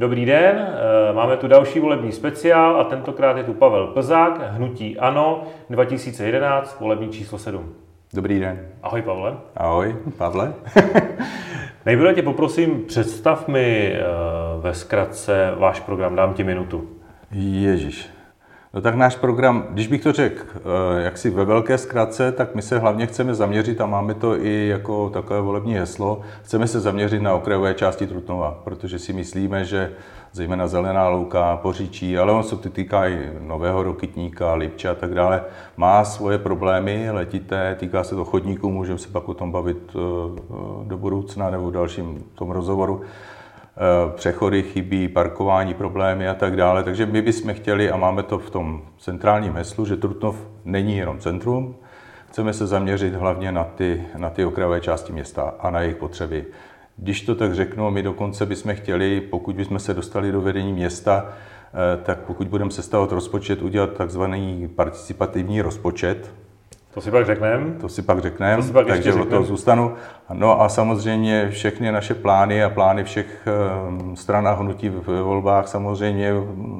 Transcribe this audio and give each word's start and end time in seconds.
Dobrý 0.00 0.24
den, 0.24 0.56
eh, 0.58 1.12
máme 1.12 1.36
tu 1.36 1.48
další 1.48 1.80
volební 1.80 2.12
speciál 2.12 2.80
a 2.80 2.84
tentokrát 2.84 3.36
je 3.36 3.44
tu 3.44 3.54
Pavel 3.54 3.86
Plzák, 3.86 4.52
Hnutí 4.52 4.98
Ano, 4.98 5.42
2011, 5.70 6.80
volební 6.80 7.08
číslo 7.08 7.38
7. 7.38 7.74
Dobrý 8.14 8.40
den. 8.40 8.68
Ahoj 8.82 9.02
Pavle. 9.02 9.36
Ahoj, 9.56 9.96
Pavle. 10.18 10.54
Nejprve 11.86 12.14
tě 12.14 12.22
poprosím, 12.22 12.84
představ 12.84 13.48
mi 13.48 13.92
eh, 13.94 14.00
ve 14.60 14.74
zkratce 14.74 15.54
váš 15.58 15.80
program, 15.80 16.16
dám 16.16 16.34
ti 16.34 16.44
minutu. 16.44 16.88
Ježíš, 17.32 18.08
No 18.74 18.80
tak 18.80 18.94
náš 18.94 19.16
program, 19.16 19.66
když 19.70 19.86
bych 19.86 20.02
to 20.02 20.12
řekl 20.12 20.44
eh, 20.56 21.02
jaksi 21.02 21.30
ve 21.30 21.44
velké 21.44 21.78
zkratce, 21.78 22.32
tak 22.32 22.54
my 22.54 22.62
se 22.62 22.78
hlavně 22.78 23.06
chceme 23.06 23.34
zaměřit 23.34 23.80
a 23.80 23.86
máme 23.86 24.14
to 24.14 24.44
i 24.44 24.68
jako 24.68 25.10
takové 25.10 25.40
volební 25.40 25.74
heslo, 25.74 26.20
chceme 26.42 26.66
se 26.66 26.80
zaměřit 26.80 27.22
na 27.22 27.34
okrajové 27.34 27.74
části 27.74 28.06
Trutnova, 28.06 28.60
protože 28.64 28.98
si 28.98 29.12
myslíme, 29.12 29.64
že 29.64 29.92
zejména 30.32 30.66
Zelená 30.66 31.08
louka, 31.08 31.56
Poříčí, 31.56 32.18
ale 32.18 32.32
on 32.32 32.42
se 32.42 32.56
to 32.56 32.70
týká 32.70 33.08
i 33.08 33.30
Nového 33.40 33.82
Rokytníka, 33.82 34.54
Lipče 34.54 34.88
a 34.88 34.94
tak 34.94 35.14
dále, 35.14 35.44
má 35.76 36.04
svoje 36.04 36.38
problémy 36.38 37.10
letité, 37.10 37.76
týká 37.78 38.04
se 38.04 38.14
to 38.14 38.24
chodníků, 38.24 38.70
můžeme 38.70 38.98
se 38.98 39.08
pak 39.08 39.28
o 39.28 39.34
tom 39.34 39.52
bavit 39.52 39.78
eh, 39.88 39.98
do 40.84 40.98
budoucna 40.98 41.50
nebo 41.50 41.70
v 41.70 41.72
dalším 41.72 42.24
tom 42.34 42.50
rozhovoru. 42.50 43.02
Eh, 43.82 44.12
přechody 44.14 44.62
chybí, 44.62 45.08
parkování 45.08 45.74
problémy 45.74 46.28
a 46.28 46.34
tak 46.34 46.56
dále. 46.56 46.82
Takže 46.84 47.06
my 47.06 47.22
bychom 47.22 47.54
chtěli, 47.54 47.90
a 47.90 47.96
máme 47.96 48.22
to 48.22 48.38
v 48.38 48.50
tom 48.50 48.82
centrálním 48.98 49.54
heslu, 49.54 49.86
že 49.86 49.96
Trutnov 49.96 50.36
není 50.64 50.96
jenom 50.96 51.18
centrum, 51.18 51.76
chceme 52.28 52.52
se 52.52 52.66
zaměřit 52.66 53.14
hlavně 53.14 53.52
na 53.52 53.64
ty, 53.64 54.02
na 54.16 54.30
ty 54.30 54.44
okrajové 54.44 54.80
části 54.80 55.12
města 55.12 55.54
a 55.58 55.70
na 55.70 55.80
jejich 55.80 55.96
potřeby. 55.96 56.44
Když 56.96 57.22
to 57.22 57.34
tak 57.34 57.54
řeknu, 57.54 57.90
my 57.90 58.02
dokonce 58.02 58.46
bychom 58.46 58.74
chtěli, 58.74 59.20
pokud 59.20 59.56
bychom 59.56 59.78
se 59.78 59.94
dostali 59.94 60.32
do 60.32 60.40
vedení 60.40 60.72
města, 60.72 61.28
eh, 61.28 62.02
tak 62.04 62.18
pokud 62.18 62.48
budeme 62.48 62.70
sestavovat 62.70 63.12
rozpočet, 63.12 63.62
udělat 63.62 63.92
takzvaný 63.92 64.68
participativní 64.76 65.62
rozpočet, 65.62 66.30
to 66.94 67.00
si 67.00 67.10
pak 67.10 67.26
řekneme. 67.26 67.74
To 67.80 67.88
si 67.88 68.02
pak 68.02 68.18
řekneme, 68.18 68.62
takže 68.86 69.14
o 69.14 69.24
toho 69.24 69.44
zůstanu. 69.44 69.94
No 70.32 70.62
a 70.62 70.68
samozřejmě 70.68 71.48
všechny 71.50 71.92
naše 71.92 72.14
plány 72.14 72.64
a 72.64 72.70
plány 72.70 73.04
všech 73.04 73.46
ehm, 73.46 74.16
stran 74.16 74.48
a 74.48 74.52
hnutí 74.52 74.88
v 74.88 75.22
volbách 75.22 75.68
samozřejmě 75.68 76.32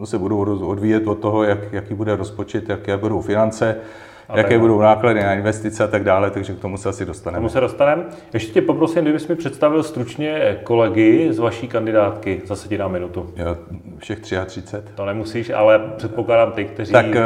se 0.05 0.19
budou 0.19 0.67
odvíjet 0.67 1.07
od 1.07 1.19
toho, 1.19 1.43
jak, 1.43 1.73
jaký 1.73 1.95
bude 1.95 2.17
rozpočet, 2.17 2.69
jaké 2.69 2.97
budou 2.97 3.21
finance 3.21 3.77
jaké 4.35 4.59
budou 4.59 4.81
náklady 4.81 5.23
na 5.23 5.35
investice 5.35 5.85
a 5.85 5.87
tak 5.87 6.05
dále, 6.05 6.31
takže 6.31 6.53
k 6.53 6.59
tomu 6.59 6.77
se 6.77 6.89
asi 6.89 7.07
dostaneme. 7.07 7.39
K 7.39 7.41
tomu 7.41 7.49
se 7.49 7.61
dostaneme. 7.61 8.05
Ještě 8.35 8.53
tě 8.53 8.63
poprosím, 8.63 9.03
kdybys 9.03 9.29
mi 9.29 9.37
představil 9.37 9.83
stručně 9.83 10.59
kolegy 10.65 11.29
z 11.31 11.39
vaší 11.39 11.69
kandidátky. 11.69 12.43
Zase 12.45 12.69
ti 12.69 12.79
dám 12.79 12.93
minutu. 12.93 13.33
Jo, 13.37 13.57
všech 13.99 14.21
33. 14.21 14.77
To 14.95 15.07
nemusíš, 15.07 15.51
ale 15.51 15.79
předpokládám 15.97 16.53
ty, 16.53 16.65
kteří... 16.65 16.93
Tak 16.93 17.07
eh, 17.07 17.21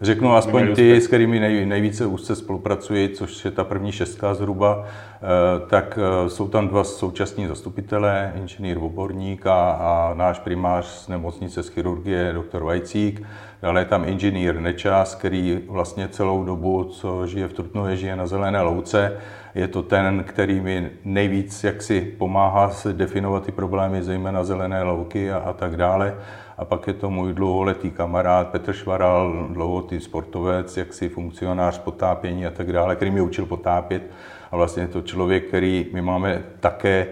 řeknu 0.00 0.36
aspoň 0.36 0.74
ty, 0.74 1.00
s 1.00 1.06
kterými 1.06 1.40
nej, 1.40 1.66
nejvíce 1.66 2.06
úzce 2.06 2.36
spolupracuji, 2.36 3.08
což 3.08 3.44
je 3.44 3.50
ta 3.50 3.64
první 3.64 3.92
šestka 3.92 4.34
zhruba, 4.34 4.84
eh, 4.84 5.66
tak 5.66 5.98
eh, 5.98 6.30
jsou 6.30 6.48
tam 6.48 6.68
dva 6.68 6.84
současní 6.84 7.46
zastupitelé, 7.46 8.32
inženýr 8.36 8.78
Voborník 8.78 9.46
a, 9.46 9.70
a 9.70 10.14
náš 10.14 10.38
primář 10.38 10.84
z 10.84 11.08
nemocnice 11.08 11.62
z 11.62 11.68
chirurgie, 11.68 12.32
doktor 12.32 12.64
Vajcík. 12.64 13.22
Dále 13.62 13.80
je 13.80 13.84
tam 13.84 14.08
inženýr 14.08 14.60
Nečas, 14.60 15.14
který 15.14 15.60
vlastně 15.68 16.08
celou 16.08 16.44
dobu, 16.44 16.84
co 16.84 17.26
žije 17.26 17.48
v 17.48 17.52
Trutnově, 17.52 17.96
žije 17.96 18.16
na 18.16 18.26
Zelené 18.26 18.62
louce. 18.62 19.18
Je 19.54 19.68
to 19.68 19.82
ten, 19.82 20.24
který 20.24 20.60
mi 20.60 20.90
nejvíc 21.04 21.64
jaksi 21.64 22.00
pomáhá 22.18 22.70
se 22.70 22.92
definovat 22.92 23.46
ty 23.46 23.52
problémy, 23.52 24.02
zejména 24.02 24.44
zelené 24.44 24.82
louky 24.82 25.32
a, 25.32 25.36
a 25.38 25.52
tak 25.52 25.76
dále. 25.76 26.14
A 26.58 26.64
pak 26.64 26.86
je 26.86 26.92
to 26.92 27.10
můj 27.10 27.34
dlouholetý 27.34 27.90
kamarád 27.90 28.48
Petr 28.48 28.72
Švaral, 28.72 29.46
dlouholetý 29.50 30.00
sportovec, 30.00 30.76
jaksi 30.76 31.08
funkcionář 31.08 31.78
potápění 31.78 32.46
a 32.46 32.50
tak 32.50 32.72
dále, 32.72 32.96
který 32.96 33.10
mi 33.10 33.20
učil 33.20 33.46
potápět. 33.46 34.02
A 34.50 34.56
vlastně 34.56 34.82
je 34.82 34.88
to 34.88 35.02
člověk, 35.02 35.48
který 35.48 35.86
my 35.92 36.02
máme 36.02 36.42
také 36.60 37.06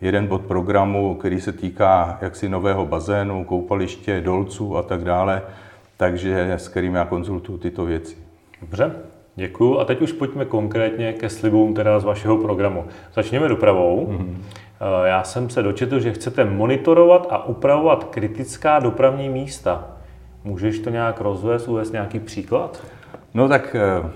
jeden 0.00 0.26
bod 0.26 0.42
programu, 0.42 1.14
který 1.14 1.40
se 1.40 1.52
týká 1.52 2.18
jaksi 2.20 2.48
nového 2.48 2.86
bazénu, 2.86 3.44
koupaliště, 3.44 4.20
dolců 4.20 4.76
a 4.76 4.82
tak 4.82 5.04
dále 5.04 5.42
takže 6.02 6.52
s 6.52 6.68
kterými 6.68 6.98
já 6.98 7.04
konzultuju 7.04 7.58
tyto 7.58 7.84
věci. 7.84 8.16
Dobře, 8.60 8.92
děkuji. 9.36 9.80
A 9.80 9.84
teď 9.84 10.02
už 10.02 10.12
pojďme 10.12 10.44
konkrétně 10.44 11.12
ke 11.12 11.28
slibům 11.28 11.74
teda 11.74 12.00
z 12.00 12.04
vašeho 12.04 12.36
programu. 12.36 12.84
Začněme 13.14 13.48
dopravou. 13.48 14.06
Mm-hmm. 14.06 14.36
Já 15.04 15.24
jsem 15.24 15.50
se 15.50 15.62
dočetl, 15.62 16.00
že 16.00 16.12
chcete 16.12 16.44
monitorovat 16.44 17.26
a 17.30 17.46
upravovat 17.46 18.04
kritická 18.04 18.78
dopravní 18.78 19.28
místa. 19.28 19.88
Můžeš 20.44 20.78
to 20.78 20.90
nějak 20.90 21.20
rozvést, 21.20 21.68
uvést 21.68 21.92
nějaký 21.92 22.20
příklad? 22.20 22.84
No 23.34 23.48
tak 23.48 23.76
eh, 23.78 24.10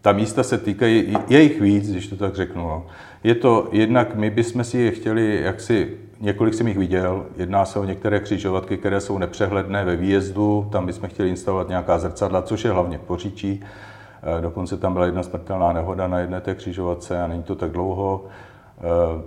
ta 0.00 0.12
místa 0.12 0.42
se 0.42 0.58
týkají, 0.58 1.16
je 1.28 1.42
jich 1.42 1.60
víc, 1.60 1.90
když 1.90 2.06
to 2.06 2.16
tak 2.16 2.34
řeknu. 2.34 2.62
No. 2.62 2.86
Je 3.24 3.34
to 3.34 3.68
jednak, 3.72 4.14
my 4.14 4.30
bychom 4.30 4.64
si 4.64 4.78
je 4.78 4.90
chtěli 4.90 5.42
jaksi 5.42 5.96
Několik 6.22 6.54
jsem 6.54 6.68
jich 6.68 6.78
viděl. 6.78 7.26
Jedná 7.36 7.64
se 7.64 7.78
o 7.78 7.84
některé 7.84 8.20
křižovatky, 8.20 8.76
které 8.76 9.00
jsou 9.00 9.18
nepřehledné 9.18 9.84
ve 9.84 9.96
výjezdu. 9.96 10.68
Tam 10.72 10.86
bychom 10.86 11.08
chtěli 11.08 11.28
instalovat 11.28 11.68
nějaká 11.68 11.98
zrcadla, 11.98 12.42
což 12.42 12.64
je 12.64 12.70
hlavně 12.70 12.98
poříčí. 12.98 13.64
Eh, 14.22 14.40
dokonce 14.40 14.76
tam 14.76 14.92
byla 14.92 15.06
jedna 15.06 15.22
smrtelná 15.22 15.72
nehoda 15.72 16.08
na 16.08 16.18
jedné 16.18 16.40
té 16.40 16.54
křižovatce 16.54 17.22
a 17.22 17.26
není 17.26 17.42
to 17.42 17.54
tak 17.54 17.70
dlouho. 17.70 18.24
Eh, 18.78 18.82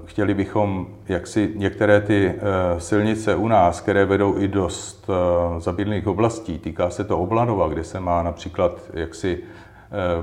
chtěli 0.05 0.33
bychom, 0.33 0.87
jak 1.07 1.27
si 1.27 1.53
některé 1.55 2.01
ty 2.01 2.33
eh, 2.35 2.79
silnice 2.79 3.35
u 3.35 3.47
nás, 3.47 3.81
které 3.81 4.05
vedou 4.05 4.39
i 4.39 4.47
dost 4.47 5.09
zabydlných 5.57 6.07
oblastí, 6.07 6.59
týká 6.59 6.89
se 6.89 7.03
to 7.03 7.19
Oblanova, 7.19 7.67
kde 7.67 7.83
se 7.83 7.99
má 7.99 8.23
například 8.23 8.81
jaksi 8.93 9.43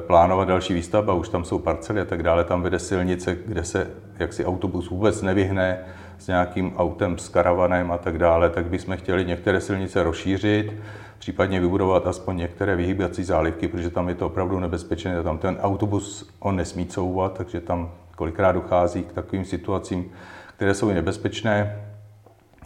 plánovat 0.07 0.49
další 0.49 0.75
výstavba, 0.75 1.15
už 1.15 1.29
tam 1.29 1.45
jsou 1.45 1.59
parcely 1.59 2.01
a 2.01 2.05
tak 2.05 2.23
dále, 2.23 2.45
tam 2.45 2.63
vede 2.63 2.79
silnice, 2.79 3.37
kde 3.47 3.65
se 3.65 3.91
jaksi 4.19 4.45
autobus 4.45 4.91
vůbec 4.91 5.23
nevyhne, 5.23 5.79
s 6.21 6.27
nějakým 6.27 6.77
autem, 6.77 7.19
s 7.19 7.29
karavanem 7.29 7.93
a 7.93 7.99
tak 7.99 8.19
dále, 8.19 8.51
tak 8.51 8.67
bychom 8.67 8.97
chtěli 8.97 9.25
některé 9.25 9.61
silnice 9.61 10.03
rozšířit, 10.03 10.73
případně 11.19 11.61
vybudovat 11.61 12.07
aspoň 12.07 12.37
některé 12.37 12.77
vyhýbací 12.77 13.25
zálivky, 13.25 13.69
protože 13.69 13.91
tam 13.91 14.09
je 14.09 14.15
to 14.15 14.27
opravdu 14.27 14.59
nebezpečné. 14.59 15.23
Tam 15.23 15.39
ten 15.39 15.59
autobus 15.61 16.31
on 16.39 16.57
nesmí 16.57 16.87
couvat, 16.87 17.37
takže 17.37 17.61
tam 17.61 17.91
kolikrát 18.17 18.53
dochází 18.53 19.03
k 19.03 19.13
takovým 19.13 19.45
situacím, 19.45 20.13
které 20.57 20.75
jsou 20.75 20.91
i 20.91 20.95
nebezpečné. 20.95 21.77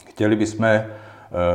Chtěli 0.09 0.37
bychom 0.37 0.64
eh, 0.64 0.84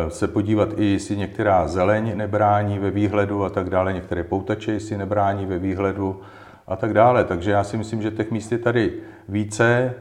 se 0.09 0.28
podívat 0.28 0.70
i, 0.78 0.86
jestli 0.86 1.18
některá 1.18 1.68
zeleň 1.68 2.18
nebrání 2.18 2.80
ve 2.80 2.92
výhledu 2.92 3.44
a 3.44 3.50
tak 3.50 3.70
dále, 3.70 3.94
některé 3.94 4.24
poutače, 4.24 4.72
jestli 4.72 4.98
nebrání 4.98 5.46
ve 5.46 5.59
výhledu 5.59 6.22
a 6.68 6.76
tak 6.76 6.94
dále. 6.94 7.24
Takže 7.24 7.52
já 7.52 7.64
si 7.64 7.78
myslím, 7.78 8.02
že 8.02 8.12
těch 8.12 8.32
míst 8.32 8.52
je 8.52 8.58
tady 8.58 8.94
více. 9.30 9.96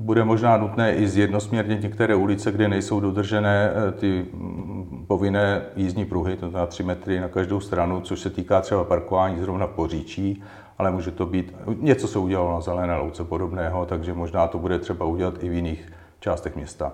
Bude 0.00 0.24
možná 0.24 0.56
nutné 0.56 0.94
i 0.94 1.08
zjednosměrnit 1.08 1.82
některé 1.82 2.14
ulice, 2.14 2.52
kde 2.52 2.68
nejsou 2.68 3.00
dodržené 3.00 3.70
eh, 3.70 3.92
ty 3.92 4.26
mm, 4.32 5.04
povinné 5.08 5.62
jízdní 5.76 6.04
pruhy, 6.04 6.36
to 6.36 6.48
znamená 6.48 6.66
3 6.66 6.82
metry 6.82 7.20
na 7.20 7.28
každou 7.28 7.60
stranu, 7.60 8.00
což 8.00 8.20
se 8.20 8.30
týká 8.30 8.60
třeba 8.60 8.84
parkování 8.84 9.38
zrovna 9.38 9.66
v 9.66 9.70
Poříčí, 9.70 10.42
ale 10.78 10.90
může 10.90 11.10
to 11.10 11.26
být, 11.26 11.54
něco 11.80 12.08
se 12.08 12.18
udělalo 12.18 12.52
na 12.52 12.60
Zelené 12.60 12.96
louce 12.96 13.24
podobného, 13.24 13.86
takže 13.86 14.14
možná 14.14 14.46
to 14.46 14.58
bude 14.58 14.78
třeba 14.78 15.06
udělat 15.06 15.44
i 15.44 15.48
v 15.48 15.52
jiných 15.52 15.92
částech 16.20 16.56
města. 16.56 16.92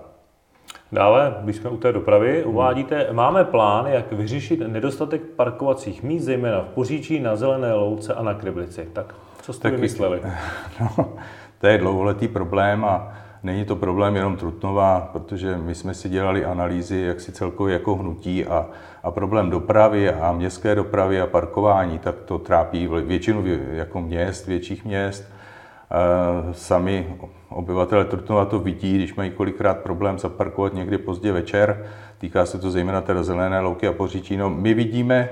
Dále, 0.91 1.35
když 1.43 1.55
jsme 1.55 1.69
u 1.69 1.77
té 1.77 1.91
dopravy, 1.91 2.43
uvádíte, 2.43 3.07
máme 3.11 3.43
plán, 3.43 3.85
jak 3.85 4.11
vyřešit 4.11 4.59
nedostatek 4.67 5.21
parkovacích 5.21 6.03
míst, 6.03 6.23
zejména 6.23 6.61
v 6.61 6.73
Poříčí, 6.73 7.19
na 7.19 7.35
Zelené 7.35 7.73
louce 7.73 8.13
a 8.13 8.23
na 8.23 8.33
Kriblici. 8.33 8.89
Tak 8.93 9.15
co 9.41 9.53
jste 9.53 9.63
tak, 9.63 9.73
vymysleli? 9.73 10.21
No, 10.79 11.13
to 11.65 11.69
je 11.69 11.77
dlouholetý 11.77 12.27
problém 12.27 12.85
a 12.85 13.13
není 13.43 13.65
to 13.65 13.75
problém 13.75 14.15
jenom 14.15 14.35
Trutnova, 14.37 15.09
protože 15.13 15.57
my 15.57 15.75
jsme 15.75 15.93
si 15.93 16.09
dělali 16.09 16.45
analýzy, 16.45 17.01
jak 17.01 17.21
si 17.21 17.31
celkově 17.31 17.73
jako 17.73 17.95
hnutí 17.95 18.45
a, 18.45 18.65
a 19.03 19.11
problém 19.11 19.49
dopravy 19.49 20.09
a 20.09 20.31
městské 20.31 20.75
dopravy 20.75 21.21
a 21.21 21.27
parkování, 21.27 21.99
tak 21.99 22.15
to 22.25 22.39
trápí 22.39 22.87
většinu 22.87 23.43
jako 23.71 24.01
měst, 24.01 24.47
větších 24.47 24.85
měst. 24.85 25.23
Sami 26.51 27.15
obyvatele 27.49 28.05
Trutnova 28.05 28.45
to 28.45 28.59
vidí, 28.59 28.95
když 28.95 29.15
mají 29.15 29.31
kolikrát 29.31 29.77
problém 29.77 30.19
zaparkovat 30.19 30.73
někdy 30.73 30.97
pozdě 30.97 31.31
večer. 31.31 31.85
Týká 32.17 32.45
se 32.45 32.59
to 32.59 32.71
zejména 32.71 33.01
teda 33.01 33.23
zelené 33.23 33.59
louky 33.59 33.87
a 33.87 33.93
poříčí. 33.93 34.37
No, 34.37 34.49
my 34.49 34.73
vidíme, 34.73 35.29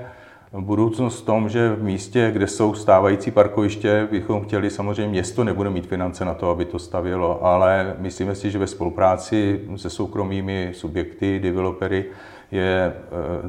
budoucnost 0.60 1.22
v 1.22 1.26
tom, 1.26 1.48
že 1.48 1.74
v 1.74 1.82
místě, 1.82 2.30
kde 2.32 2.46
jsou 2.46 2.74
stávající 2.74 3.30
parkoviště, 3.30 4.08
bychom 4.10 4.44
chtěli, 4.44 4.70
samozřejmě 4.70 5.10
město 5.10 5.44
nebude 5.44 5.70
mít 5.70 5.86
finance 5.86 6.24
na 6.24 6.34
to, 6.34 6.50
aby 6.50 6.64
to 6.64 6.78
stavělo, 6.78 7.44
ale 7.44 7.96
myslíme 7.98 8.34
si, 8.34 8.50
že 8.50 8.58
ve 8.58 8.66
spolupráci 8.66 9.60
se 9.76 9.90
soukromými 9.90 10.70
subjekty, 10.74 11.40
developery, 11.40 12.04
je 12.50 12.76
e, 12.86 12.94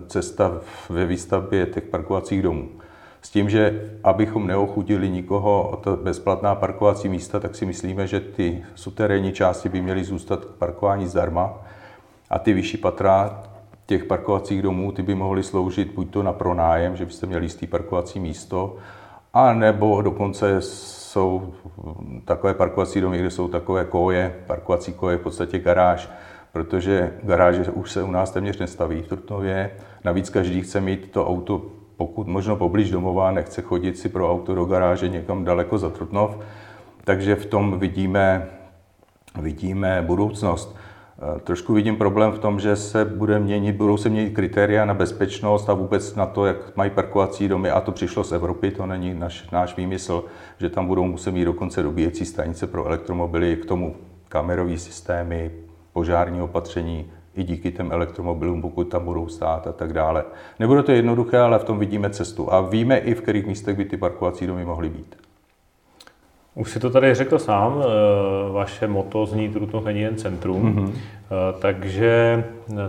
cesta 0.07 0.61
ve 0.89 1.05
výstavbě 1.05 1.65
těch 1.65 1.83
parkovacích 1.83 2.41
domů. 2.41 2.69
S 3.21 3.29
tím, 3.29 3.49
že 3.49 3.91
abychom 4.03 4.47
neochudili 4.47 5.09
nikoho 5.09 5.69
o 5.69 5.75
to 5.75 5.95
bezplatná 5.95 6.55
parkovací 6.55 7.09
místa, 7.09 7.39
tak 7.39 7.55
si 7.55 7.65
myslíme, 7.65 8.07
že 8.07 8.19
ty 8.19 8.63
suterénní 8.75 9.31
části 9.31 9.69
by 9.69 9.81
měly 9.81 10.03
zůstat 10.03 10.45
k 10.45 10.49
parkování 10.49 11.07
zdarma 11.07 11.53
A 12.29 12.39
ty 12.39 12.53
vyšší 12.53 12.77
patra 12.77 13.43
těch 13.85 14.03
parkovacích 14.03 14.61
domů, 14.61 14.91
ty 14.91 15.01
by 15.01 15.15
mohly 15.15 15.43
sloužit 15.43 15.93
buď 15.93 16.09
to 16.09 16.23
na 16.23 16.33
pronájem, 16.33 16.95
že 16.95 17.05
byste 17.05 17.27
měli 17.27 17.45
jistý 17.45 17.67
parkovací 17.67 18.19
místo, 18.19 18.77
a 19.33 19.53
nebo 19.53 20.01
dokonce 20.01 20.61
jsou 20.61 21.53
takové 22.25 22.53
parkovací 22.53 23.01
domy, 23.01 23.17
kde 23.17 23.31
jsou 23.31 23.47
takové 23.47 23.85
koje, 23.85 24.35
parkovací 24.47 24.93
koje, 24.93 25.17
v 25.17 25.21
podstatě 25.21 25.59
garáž, 25.59 26.09
protože 26.51 27.13
garáže 27.23 27.71
už 27.71 27.91
se 27.91 28.03
u 28.03 28.11
nás 28.11 28.31
téměř 28.31 28.57
nestaví 28.57 29.01
v 29.01 29.07
Trutnově. 29.07 29.71
Navíc 30.03 30.29
každý 30.29 30.61
chce 30.61 30.81
mít 30.81 31.11
to 31.11 31.27
auto 31.27 31.61
pokud 31.97 32.27
možno 32.27 32.55
poblíž 32.55 32.91
domova, 32.91 33.31
nechce 33.31 33.61
chodit 33.61 33.97
si 33.97 34.09
pro 34.09 34.31
auto 34.31 34.55
do 34.55 34.65
garáže 34.65 35.09
někam 35.09 35.43
daleko 35.43 35.77
za 35.77 35.89
Trutnov. 35.89 36.37
Takže 37.03 37.35
v 37.35 37.45
tom 37.45 37.79
vidíme, 37.79 38.49
vidíme 39.41 40.03
budoucnost. 40.07 40.75
Eh, 41.25 41.39
trošku 41.39 41.73
vidím 41.73 41.95
problém 41.95 42.31
v 42.31 42.39
tom, 42.39 42.59
že 42.59 42.75
se 42.75 43.05
bude 43.05 43.39
měnit, 43.39 43.75
budou 43.75 43.97
se 43.97 44.09
měnit 44.09 44.33
kritéria 44.33 44.85
na 44.85 44.93
bezpečnost 44.93 45.69
a 45.69 45.73
vůbec 45.73 46.15
na 46.15 46.25
to, 46.25 46.45
jak 46.45 46.75
mají 46.75 46.89
parkovací 46.89 47.47
domy. 47.47 47.69
A 47.69 47.81
to 47.81 47.91
přišlo 47.91 48.23
z 48.23 48.31
Evropy, 48.31 48.71
to 48.71 48.85
není 48.85 49.13
naš, 49.13 49.49
náš 49.49 49.77
výmysl, 49.77 50.23
že 50.57 50.69
tam 50.69 50.87
budou 50.87 51.03
muset 51.03 51.31
mít 51.31 51.45
dokonce 51.45 51.83
dobíjecí 51.83 52.25
stanice 52.25 52.67
pro 52.67 52.85
elektromobily, 52.85 53.55
k 53.55 53.65
tomu 53.65 53.95
kamerové 54.29 54.77
systémy, 54.77 55.51
požární 55.93 56.41
opatření, 56.41 57.11
i 57.35 57.43
díky 57.43 57.71
těm 57.71 57.91
elektromobilům, 57.91 58.61
pokud 58.61 58.83
tam 58.83 59.05
budou 59.05 59.27
stát 59.27 59.67
a 59.67 59.71
tak 59.71 59.93
dále. 59.93 60.23
Nebude 60.59 60.83
to 60.83 60.91
jednoduché, 60.91 61.39
ale 61.39 61.59
v 61.59 61.63
tom 61.63 61.79
vidíme 61.79 62.09
cestu. 62.09 62.53
A 62.53 62.61
víme 62.61 62.97
i, 62.97 63.13
v 63.13 63.21
kterých 63.21 63.45
místech 63.45 63.77
by 63.77 63.85
ty 63.85 63.97
parkovací 63.97 64.47
domy 64.47 64.65
mohly 64.65 64.89
být. 64.89 65.24
Už 66.55 66.71
si 66.71 66.79
to 66.79 66.89
tady 66.89 67.15
řekl 67.15 67.39
sám, 67.39 67.83
eh, 67.83 68.51
vaše 68.51 68.87
moto 68.87 69.25
zní 69.25 69.49
Trutnov 69.49 69.85
není 69.85 70.01
jen 70.01 70.15
centrum, 70.15 70.75
mm-hmm. 70.75 70.91
takže 71.59 72.43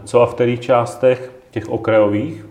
co 0.04 0.22
a 0.22 0.26
v 0.26 0.34
kterých 0.34 0.60
částech 0.60 1.32
těch 1.50 1.68
okrajových, 1.68 2.46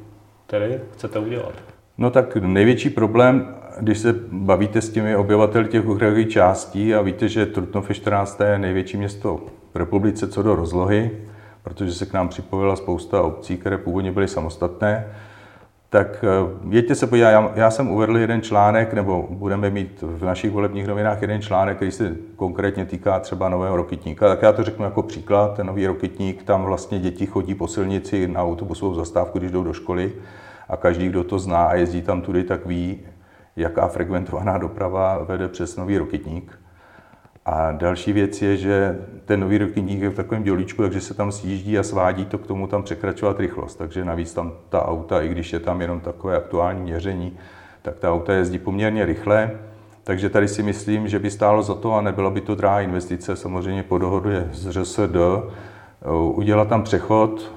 které 0.47 0.79
chcete 0.93 1.19
udělat? 1.19 1.53
No 1.97 2.09
tak 2.09 2.35
největší 2.35 2.89
problém, 2.89 3.55
když 3.79 3.97
se 3.97 4.15
bavíte 4.31 4.81
s 4.81 4.89
těmi 4.89 5.15
obyvateli 5.15 5.67
těch 5.67 5.87
okrajových 5.87 6.29
částí 6.29 6.95
a 6.95 7.01
víte, 7.01 7.29
že 7.29 7.45
Trutnov 7.45 7.89
je 7.89 7.95
14. 7.95 8.39
největší 8.57 8.97
město 8.97 9.39
v 9.73 9.77
republice 9.77 10.27
co 10.27 10.43
do 10.43 10.55
rozlohy, 10.55 11.11
protože 11.63 11.93
se 11.93 12.05
k 12.05 12.13
nám 12.13 12.29
připojila 12.29 12.75
spousta 12.75 13.21
obcí, 13.21 13.57
které 13.57 13.77
původně 13.77 14.11
byly 14.11 14.27
samostatné, 14.27 15.07
tak 15.95 16.23
eh, 16.23 16.75
jeďte 16.75 16.95
se 16.95 17.07
podívat, 17.07 17.29
já, 17.29 17.51
já 17.55 17.71
jsem 17.71 17.89
uvedl 17.89 18.17
jeden 18.17 18.41
článek, 18.41 18.93
nebo 18.93 19.27
budeme 19.29 19.69
mít 19.69 20.01
v 20.01 20.25
našich 20.25 20.51
volebních 20.51 20.87
novinách 20.87 21.21
jeden 21.21 21.41
článek, 21.41 21.75
který 21.75 21.91
se 21.91 22.15
konkrétně 22.35 22.85
týká 22.85 23.19
třeba 23.19 23.49
nového 23.49 23.75
rokitníka. 23.75 24.27
Tak 24.27 24.41
já 24.41 24.53
to 24.53 24.63
řeknu 24.63 24.85
jako 24.85 25.03
příklad, 25.03 25.55
ten 25.55 25.67
nový 25.67 25.87
rokitník, 25.87 26.43
tam 26.43 26.63
vlastně 26.63 26.99
děti 26.99 27.25
chodí 27.25 27.55
po 27.55 27.67
silnici 27.67 28.27
na 28.27 28.43
autobusovou 28.43 28.93
zastávku, 28.93 29.39
když 29.39 29.51
jdou 29.51 29.63
do 29.63 29.73
školy 29.73 30.13
a 30.69 30.77
každý, 30.77 31.09
kdo 31.09 31.23
to 31.23 31.39
zná 31.39 31.65
a 31.65 31.75
jezdí 31.75 32.01
tam 32.01 32.21
tudy, 32.21 32.43
tak 32.43 32.65
ví, 32.65 32.99
jaká 33.55 33.87
frekventovaná 33.87 34.57
doprava 34.57 35.23
vede 35.23 35.47
přes 35.47 35.77
nový 35.77 35.97
rokitník. 35.97 36.59
A 37.45 37.71
další 37.71 38.13
věc 38.13 38.41
je, 38.41 38.57
že 38.57 38.99
ten 39.25 39.39
nový 39.39 39.57
rokitník 39.57 40.01
je 40.01 40.09
v 40.09 40.15
takovém 40.15 40.43
dělíčku, 40.43 40.81
takže 40.81 41.01
se 41.01 41.13
tam 41.13 41.31
sjíždí 41.31 41.79
a 41.79 41.83
svádí 41.83 42.25
to 42.25 42.37
k 42.37 42.47
tomu 42.47 42.67
tam 42.67 42.83
překračovat 42.83 43.39
rychlost. 43.39 43.75
Takže 43.75 44.05
navíc 44.05 44.33
tam 44.33 44.53
ta 44.69 44.87
auta, 44.87 45.21
i 45.21 45.29
když 45.29 45.53
je 45.53 45.59
tam 45.59 45.81
jenom 45.81 45.99
takové 45.99 46.37
aktuální 46.37 46.81
měření, 46.81 47.37
tak 47.81 47.99
ta 47.99 48.13
auta 48.13 48.33
jezdí 48.33 48.59
poměrně 48.59 49.05
rychle. 49.05 49.51
Takže 50.03 50.29
tady 50.29 50.47
si 50.47 50.63
myslím, 50.63 51.07
že 51.07 51.19
by 51.19 51.31
stálo 51.31 51.63
za 51.63 51.73
to 51.73 51.93
a 51.93 52.01
nebyla 52.01 52.29
by 52.29 52.41
to 52.41 52.55
drahá 52.55 52.81
investice, 52.81 53.35
samozřejmě 53.35 53.83
po 53.83 53.97
dohodě 53.97 54.49
s 54.51 54.69
ŘSD, 54.69 55.15
udělat 56.35 56.67
tam 56.67 56.83
přechod 56.83 57.51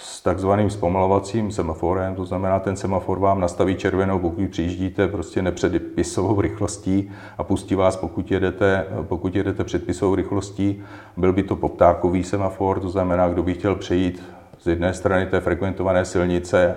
s 0.00 0.22
takzvaným 0.22 0.70
zpomalovacím 0.70 1.52
semaforem, 1.52 2.14
to 2.14 2.24
znamená, 2.24 2.58
ten 2.58 2.76
semafor 2.76 3.18
vám 3.18 3.40
nastaví 3.40 3.76
červenou, 3.76 4.18
pokud 4.18 4.50
přijíždíte 4.50 5.08
prostě 5.08 5.42
nepředpisovou 5.42 6.40
rychlostí 6.40 7.10
a 7.38 7.44
pustí 7.44 7.74
vás, 7.74 7.96
pokud 7.96 8.30
jedete, 8.30 8.86
pokud 9.02 9.36
jedete 9.36 9.64
předpisovou 9.64 10.14
rychlostí. 10.14 10.82
Byl 11.16 11.32
by 11.32 11.42
to 11.42 11.56
poptákový 11.56 12.24
semafor, 12.24 12.80
to 12.80 12.88
znamená, 12.88 13.28
kdo 13.28 13.42
by 13.42 13.54
chtěl 13.54 13.74
přejít 13.74 14.22
z 14.58 14.66
jedné 14.66 14.94
strany 14.94 15.26
té 15.26 15.40
frekventované 15.40 16.04
silnice 16.04 16.76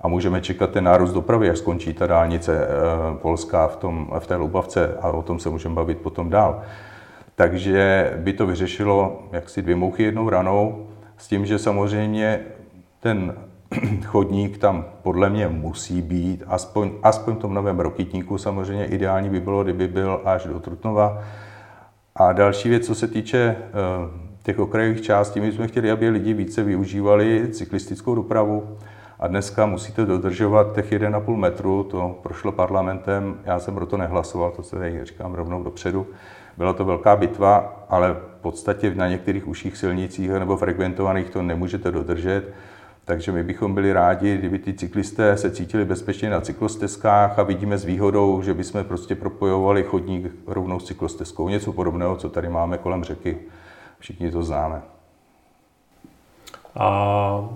a 0.00 0.08
můžeme 0.08 0.40
čekat 0.40 0.70
ten 0.70 0.84
nárůst 0.84 1.12
dopravy, 1.12 1.50
až 1.50 1.58
skončí 1.58 1.92
ta 1.92 2.06
dálnice 2.06 2.66
eh, 2.66 2.68
polská 3.22 3.68
v, 3.68 3.76
tom, 3.76 4.10
v 4.18 4.26
té 4.26 4.36
Lubavce 4.36 4.96
a 5.00 5.10
o 5.10 5.22
tom 5.22 5.38
se 5.38 5.50
můžeme 5.50 5.74
bavit 5.74 5.98
potom 5.98 6.30
dál. 6.30 6.62
Takže 7.34 8.12
by 8.16 8.32
to 8.32 8.46
vyřešilo 8.46 9.22
jaksi 9.32 9.62
dvě 9.62 9.76
mouchy 9.76 10.02
jednou 10.02 10.28
ranou, 10.28 10.86
s 11.16 11.28
tím, 11.28 11.46
že 11.46 11.58
samozřejmě 11.58 12.40
ten 13.00 13.34
chodník 14.04 14.58
tam 14.58 14.84
podle 15.02 15.30
mě 15.30 15.48
musí 15.48 16.02
být, 16.02 16.44
aspoň, 16.46 16.90
aspoň 17.02 17.34
v 17.34 17.38
tom 17.38 17.54
novém 17.54 17.80
rokitníku. 17.80 18.38
Samozřejmě 18.38 18.86
ideální 18.86 19.30
by 19.30 19.40
bylo, 19.40 19.64
kdyby 19.64 19.88
byl 19.88 20.20
až 20.24 20.46
do 20.46 20.60
Trutnova. 20.60 21.22
A 22.16 22.32
další 22.32 22.68
věc, 22.68 22.86
co 22.86 22.94
se 22.94 23.08
týče 23.08 23.56
eh, 23.58 23.72
těch 24.42 24.58
okrajových 24.58 25.00
částí, 25.00 25.40
my 25.40 25.52
jsme 25.52 25.68
chtěli, 25.68 25.90
aby 25.90 26.08
lidi 26.08 26.34
více 26.34 26.62
využívali 26.62 27.48
cyklistickou 27.50 28.14
dopravu. 28.14 28.78
A 29.20 29.26
dneska 29.26 29.66
musíte 29.66 30.06
dodržovat 30.06 30.74
těch 30.74 30.92
1,5 30.92 31.36
metru, 31.36 31.82
to 31.82 32.18
prošlo 32.22 32.52
parlamentem, 32.52 33.34
já 33.44 33.58
jsem 33.58 33.74
pro 33.74 33.86
to 33.86 33.96
nehlasoval, 33.96 34.50
to 34.50 34.62
se 34.62 34.76
tady 34.76 35.04
říkám 35.04 35.34
rovnou 35.34 35.62
dopředu. 35.62 36.06
Byla 36.56 36.72
to 36.72 36.84
velká 36.84 37.16
bitva, 37.16 37.86
ale 37.88 38.12
v 38.12 38.40
podstatě 38.40 38.94
na 38.94 39.08
některých 39.08 39.48
užších 39.48 39.76
silnicích 39.76 40.30
nebo 40.30 40.56
frekventovaných 40.56 41.30
to 41.30 41.42
nemůžete 41.42 41.90
dodržet. 41.90 42.52
Takže 43.08 43.32
my 43.32 43.42
bychom 43.42 43.74
byli 43.74 43.92
rádi, 43.92 44.36
kdyby 44.36 44.58
ty 44.58 44.74
cyklisté 44.74 45.36
se 45.36 45.50
cítili 45.50 45.84
bezpečně 45.84 46.30
na 46.30 46.40
cyklostezkách 46.40 47.38
a 47.38 47.42
vidíme 47.42 47.78
s 47.78 47.84
výhodou, 47.84 48.42
že 48.42 48.54
bychom 48.54 48.84
prostě 48.84 49.14
propojovali 49.14 49.82
chodník 49.82 50.32
rovnou 50.46 50.80
s 50.80 50.84
cyklostezkou. 50.84 51.48
Něco 51.48 51.72
podobného, 51.72 52.16
co 52.16 52.28
tady 52.28 52.48
máme 52.48 52.78
kolem 52.78 53.04
řeky. 53.04 53.38
Všichni 53.98 54.30
to 54.30 54.42
známe. 54.42 54.82
A 56.74 57.48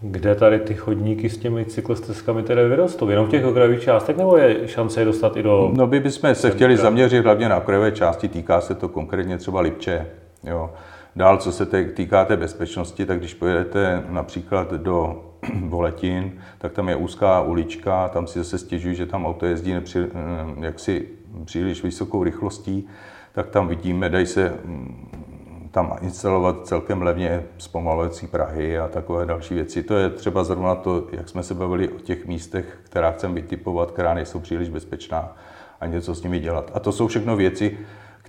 kde 0.00 0.34
tady 0.34 0.58
ty 0.58 0.74
chodníky 0.74 1.30
s 1.30 1.38
těmi 1.38 1.64
cyklostezkami 1.64 2.42
tedy 2.42 2.68
vyrostou? 2.68 3.08
Jenom 3.08 3.26
v 3.26 3.30
těch 3.30 3.44
okrajových 3.44 3.82
částech 3.82 4.16
nebo 4.16 4.36
je 4.36 4.68
šance 4.68 5.00
je 5.00 5.04
dostat 5.04 5.36
i 5.36 5.42
do... 5.42 5.70
No 5.74 5.86
by 5.86 6.00
bychom 6.00 6.34
se 6.34 6.50
chtěli 6.50 6.76
zaměřit 6.76 7.24
hlavně 7.24 7.48
na 7.48 7.56
okrajové 7.56 7.92
části, 7.92 8.28
týká 8.28 8.60
se 8.60 8.74
to 8.74 8.88
konkrétně 8.88 9.38
třeba 9.38 9.60
Lipče. 9.60 10.06
Jo. 10.44 10.70
Dál, 11.16 11.38
co 11.38 11.52
se 11.52 11.66
týká 11.94 12.24
té 12.24 12.36
bezpečnosti, 12.36 13.06
tak 13.06 13.18
když 13.18 13.34
pojedete 13.34 14.04
například 14.08 14.72
do 14.72 15.24
Voletin, 15.68 16.40
tak 16.58 16.72
tam 16.72 16.88
je 16.88 16.96
úzká 16.96 17.40
ulička, 17.40 18.08
tam 18.08 18.26
si 18.26 18.38
zase 18.38 18.58
stěžují, 18.58 18.94
že 18.94 19.06
tam 19.06 19.26
auto 19.26 19.46
jezdí 19.46 19.72
nepři, 19.72 19.98
eh, 19.98 20.64
jaksi 20.66 21.08
příliš 21.44 21.82
vysokou 21.82 22.24
rychlostí, 22.24 22.88
tak 23.32 23.48
tam 23.48 23.68
vidíme, 23.68 24.08
dají 24.08 24.26
se 24.26 24.54
mm, 24.64 25.68
tam 25.70 25.96
instalovat 26.02 26.66
celkem 26.66 27.02
levně 27.02 27.42
zpomalovací 27.58 28.26
Prahy 28.26 28.78
a 28.78 28.88
takové 28.88 29.26
další 29.26 29.54
věci. 29.54 29.82
To 29.82 29.96
je 29.96 30.10
třeba 30.10 30.44
zrovna 30.44 30.74
to, 30.74 31.06
jak 31.12 31.28
jsme 31.28 31.42
se 31.42 31.54
bavili 31.54 31.88
o 31.88 31.98
těch 31.98 32.26
místech, 32.26 32.78
která 32.82 33.10
chceme 33.10 33.34
vytipovat, 33.34 33.90
která 33.90 34.14
nejsou 34.14 34.40
příliš 34.40 34.68
bezpečná 34.68 35.36
a 35.80 35.86
něco 35.86 36.14
s 36.14 36.22
nimi 36.22 36.40
dělat. 36.40 36.70
A 36.74 36.80
to 36.80 36.92
jsou 36.92 37.06
všechno 37.06 37.36
věci, 37.36 37.78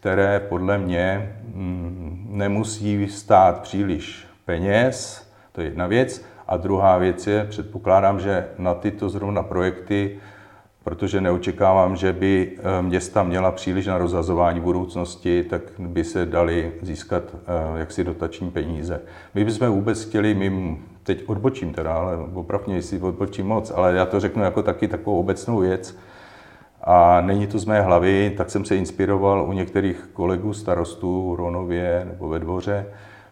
které 0.01 0.39
podle 0.39 0.77
mě 0.77 1.35
mm, 1.53 2.27
nemusí 2.29 3.07
stát 3.07 3.61
příliš 3.61 4.25
peněz, 4.45 5.27
to 5.51 5.61
je 5.61 5.67
jedna 5.67 5.87
věc. 5.87 6.25
A 6.47 6.57
druhá 6.57 6.97
věc 6.97 7.27
je, 7.27 7.45
předpokládám, 7.49 8.19
že 8.19 8.47
na 8.57 8.73
tyto 8.73 9.09
zrovna 9.09 9.43
projekty, 9.43 10.19
protože 10.83 11.21
neočekávám, 11.21 11.95
že 11.95 12.13
by 12.13 12.51
eh, 12.57 12.81
města 12.81 13.23
měla 13.23 13.51
příliš 13.51 13.87
na 13.87 13.97
rozhazování 13.97 14.59
budoucnosti, 14.59 15.43
tak 15.43 15.61
by 15.79 16.03
se 16.03 16.25
dali 16.25 16.71
získat 16.81 17.23
eh, 17.35 17.79
jaksi 17.79 18.03
dotační 18.03 18.51
peníze. 18.51 19.01
My 19.35 19.45
bychom 19.45 19.69
vůbec 19.69 20.05
chtěli, 20.05 20.33
my 20.33 20.77
teď 21.03 21.23
odbočím 21.27 21.73
teda, 21.73 21.93
ale 21.93 22.17
opravdu 22.33 22.73
jestli 22.73 22.99
odbočím 22.99 23.47
moc, 23.47 23.71
ale 23.75 23.93
já 23.93 24.05
to 24.05 24.19
řeknu 24.19 24.43
jako 24.43 24.63
taky 24.63 24.87
takovou 24.87 25.19
obecnou 25.19 25.59
věc, 25.59 25.97
a 26.83 27.21
není 27.21 27.47
to 27.47 27.59
z 27.59 27.65
mé 27.65 27.81
hlavy, 27.81 28.33
tak 28.37 28.49
jsem 28.49 28.65
se 28.65 28.75
inspiroval 28.75 29.45
u 29.49 29.53
některých 29.53 30.09
kolegů 30.13 30.53
starostů 30.53 31.31
v 31.31 31.35
Ronově 31.35 32.05
nebo 32.09 32.29
ve 32.29 32.39
dvoře. 32.39 32.85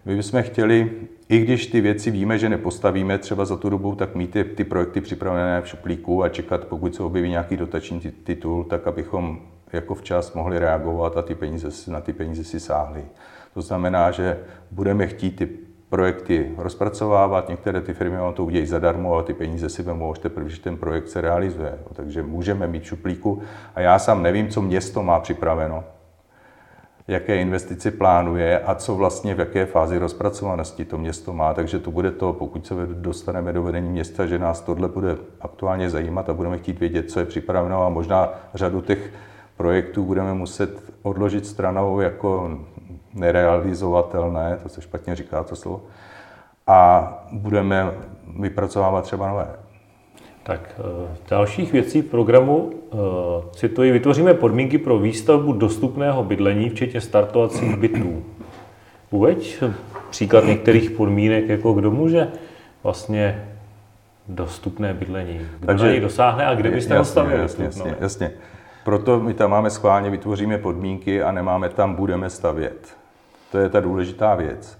My 0.05 0.15
bychom 0.15 0.43
chtěli, 0.43 0.91
i 1.29 1.39
když 1.39 1.67
ty 1.67 1.81
věci 1.81 2.11
víme, 2.11 2.37
že 2.37 2.49
nepostavíme 2.49 3.17
třeba 3.17 3.45
za 3.45 3.57
tu 3.57 3.69
dobu, 3.69 3.95
tak 3.95 4.15
mít 4.15 4.31
ty, 4.31 4.43
ty 4.43 4.63
projekty 4.63 5.01
připravené 5.01 5.61
v 5.61 5.67
šuplíku 5.67 6.23
a 6.23 6.29
čekat, 6.29 6.65
pokud 6.65 6.95
se 6.95 7.03
objeví 7.03 7.29
nějaký 7.29 7.57
dotační 7.57 7.99
titul, 7.99 8.63
tak 8.63 8.87
abychom 8.87 9.39
jako 9.73 9.95
včas 9.95 10.33
mohli 10.33 10.59
reagovat 10.59 11.17
a 11.17 11.21
ty 11.21 11.35
peníze, 11.35 11.91
na 11.91 12.01
ty 12.01 12.13
peníze 12.13 12.43
si 12.43 12.59
sáhli. 12.59 13.05
To 13.53 13.61
znamená, 13.61 14.11
že 14.11 14.39
budeme 14.71 15.07
chtít 15.07 15.31
ty 15.31 15.49
projekty 15.89 16.51
rozpracovávat, 16.57 17.49
některé 17.49 17.81
ty 17.81 17.93
firmy 17.93 18.17
vám 18.17 18.33
to 18.33 18.45
udělají 18.45 18.67
zadarmo 18.67 19.15
a 19.15 19.23
ty 19.23 19.33
peníze 19.33 19.69
si 19.69 19.83
vemou 19.83 20.11
až 20.11 20.19
teprve, 20.19 20.45
když 20.45 20.59
ten 20.59 20.77
projekt 20.77 21.07
se 21.07 21.21
realizuje. 21.21 21.79
Takže 21.93 22.23
můžeme 22.23 22.67
mít 22.67 22.83
šuplíku 22.83 23.41
a 23.75 23.81
já 23.81 23.99
sám 23.99 24.23
nevím, 24.23 24.49
co 24.49 24.61
město 24.61 25.03
má 25.03 25.19
připraveno. 25.19 25.83
jaké 27.07 27.35
investice 27.35 27.91
plánuje 27.91 28.59
a 28.59 28.75
co 28.75 28.95
vlastně 28.95 29.35
v 29.35 29.39
jaké 29.39 29.65
fázi 29.65 29.97
rozpracovanosti 29.97 30.85
to 30.85 30.97
město 30.97 31.33
má. 31.33 31.53
Takže 31.53 31.79
to 31.79 31.91
bude 31.91 32.11
to, 32.11 32.33
pokud 32.33 32.67
se 32.67 32.73
dostaneme 32.93 33.53
do 33.53 33.63
vedení 33.63 33.89
města, 33.89 34.25
že 34.25 34.39
nás 34.39 34.61
tohle 34.61 34.87
bude 34.87 35.17
aktuálně 35.41 35.89
zajímat 35.89 36.29
a 36.29 36.33
budeme 36.33 36.57
chtít 36.57 36.79
vědět, 36.79 37.11
co 37.11 37.19
je 37.19 37.25
připraveno 37.25 37.85
a 37.85 37.89
možná 37.89 38.29
řadu 38.53 38.81
těch 38.81 39.09
projektů 39.57 40.03
budeme 40.03 40.33
muset 40.33 40.83
odložit 41.01 41.45
stranou 41.45 41.99
jako 41.99 42.59
nerealizovatelné, 43.13 44.57
to 44.63 44.69
se 44.69 44.81
špatně 44.81 45.15
říká 45.15 45.43
to 45.43 45.55
slovo, 45.55 45.81
a 46.67 47.13
budeme 47.31 47.91
vypracovávat 48.39 49.03
třeba 49.03 49.27
nové. 49.27 49.47
Tak 50.43 50.69
eh, 50.79 51.17
dalších 51.29 51.73
věcí 51.73 52.01
programu 52.01 52.71
eh, 52.73 52.95
cituji, 53.55 53.91
vytvoříme 53.91 54.33
podmínky 54.33 54.77
pro 54.77 54.99
výstavbu 54.99 55.53
dostupného 55.53 56.23
bydlení, 56.23 56.69
včetně 56.69 57.01
startovacích 57.01 57.77
bytů. 57.77 58.23
Uveď 59.09 59.63
příklad 60.09 60.45
některých 60.45 60.91
podmínek, 60.91 61.49
jako 61.49 61.73
kdo 61.73 61.91
může 61.91 62.27
vlastně 62.83 63.45
dostupné 64.27 64.93
bydlení. 64.93 65.39
Kdo 65.59 65.67
Takže, 65.67 65.85
na 65.85 65.91
něj 65.91 65.99
dosáhne 65.99 66.45
a 66.45 66.55
kde 66.55 66.71
byste 66.71 66.93
jasně, 66.93 67.21
ho 67.21 67.29
Jasně, 67.29 67.65
jasně, 67.65 67.95
jasně. 67.99 68.31
Proto 68.83 69.19
my 69.19 69.33
tam 69.33 69.51
máme 69.51 69.69
schválně, 69.69 70.09
vytvoříme 70.09 70.57
podmínky 70.57 71.23
a 71.23 71.31
nemáme 71.31 71.69
tam 71.69 71.95
budeme 71.95 72.29
stavět. 72.29 72.97
To 73.51 73.57
je 73.57 73.69
ta 73.69 73.79
důležitá 73.79 74.35
věc. 74.35 74.77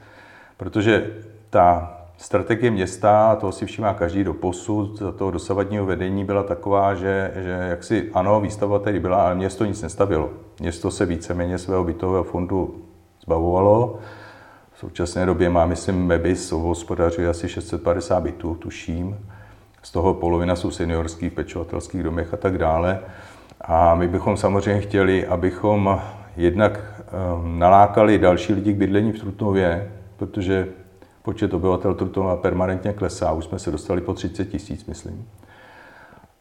Protože 0.57 1.11
ta 1.49 1.95
strategie 2.17 2.71
města, 2.71 3.35
toho 3.35 3.51
si 3.51 3.65
všimá 3.65 3.93
každý 3.93 4.23
do 4.23 4.33
posud, 4.33 4.99
za 4.99 5.11
toho 5.11 5.31
dosavadního 5.31 5.85
vedení 5.85 6.25
byla 6.25 6.43
taková, 6.43 6.95
že, 6.95 7.31
že 7.35 7.49
jaksi 7.49 8.09
ano, 8.13 8.41
výstavba 8.41 8.79
tady 8.79 8.99
byla, 8.99 9.25
ale 9.25 9.35
město 9.35 9.65
nic 9.65 9.81
nestavilo. 9.81 10.29
Město 10.59 10.91
se 10.91 11.05
víceméně 11.05 11.57
svého 11.57 11.83
bytového 11.83 12.23
fondu 12.23 12.75
zbavovalo. 13.23 13.99
V 14.73 14.79
současné 14.79 15.25
době 15.25 15.49
má, 15.49 15.65
myslím, 15.65 16.05
MEBIS 16.05 16.51
hospodařuje 16.51 17.29
asi 17.29 17.49
650 17.49 18.23
bytů, 18.23 18.55
tuším. 18.55 19.17
Z 19.83 19.91
toho 19.91 20.13
polovina 20.13 20.55
jsou 20.55 20.71
seniorských 20.71 21.33
pečovatelských 21.33 22.03
domech 22.03 22.33
a 22.33 22.37
tak 22.37 22.57
dále. 22.57 22.99
A 23.61 23.95
my 23.95 24.07
bychom 24.07 24.37
samozřejmě 24.37 24.81
chtěli, 24.81 25.27
abychom 25.27 26.01
jednak 26.37 26.79
ehm, 26.99 27.59
nalákali 27.59 28.17
další 28.17 28.53
lidi 28.53 28.73
k 28.73 28.77
bydlení 28.77 29.11
v 29.11 29.19
Trutnově, 29.19 29.91
protože 30.17 30.67
počet 31.21 31.53
obyvatel 31.53 31.93
Trutnova 31.93 32.35
permanentně 32.35 32.93
klesá, 32.93 33.31
už 33.31 33.45
jsme 33.45 33.59
se 33.59 33.71
dostali 33.71 34.01
po 34.01 34.13
30 34.13 34.45
tisíc, 34.45 34.85
myslím. 34.85 35.27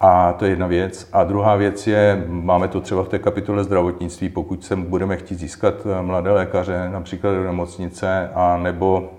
A 0.00 0.32
to 0.32 0.44
je 0.44 0.50
jedna 0.50 0.66
věc. 0.66 1.08
A 1.12 1.25
druhá 1.25 1.56
věc 1.56 1.87
je, 1.87 2.25
máme 2.26 2.68
to 2.68 2.80
třeba 2.80 3.02
v 3.02 3.08
té 3.08 3.18
kapitole 3.18 3.64
zdravotnictví, 3.64 4.28
pokud 4.28 4.64
se 4.64 4.76
budeme 4.76 5.16
chtít 5.16 5.38
získat 5.38 5.75
eh, 5.87 6.02
mladé 6.02 6.30
lékaře, 6.30 6.88
například 6.92 7.34
do 7.34 7.44
nemocnice, 7.44 8.30
a 8.34 8.56
nebo, 8.56 9.10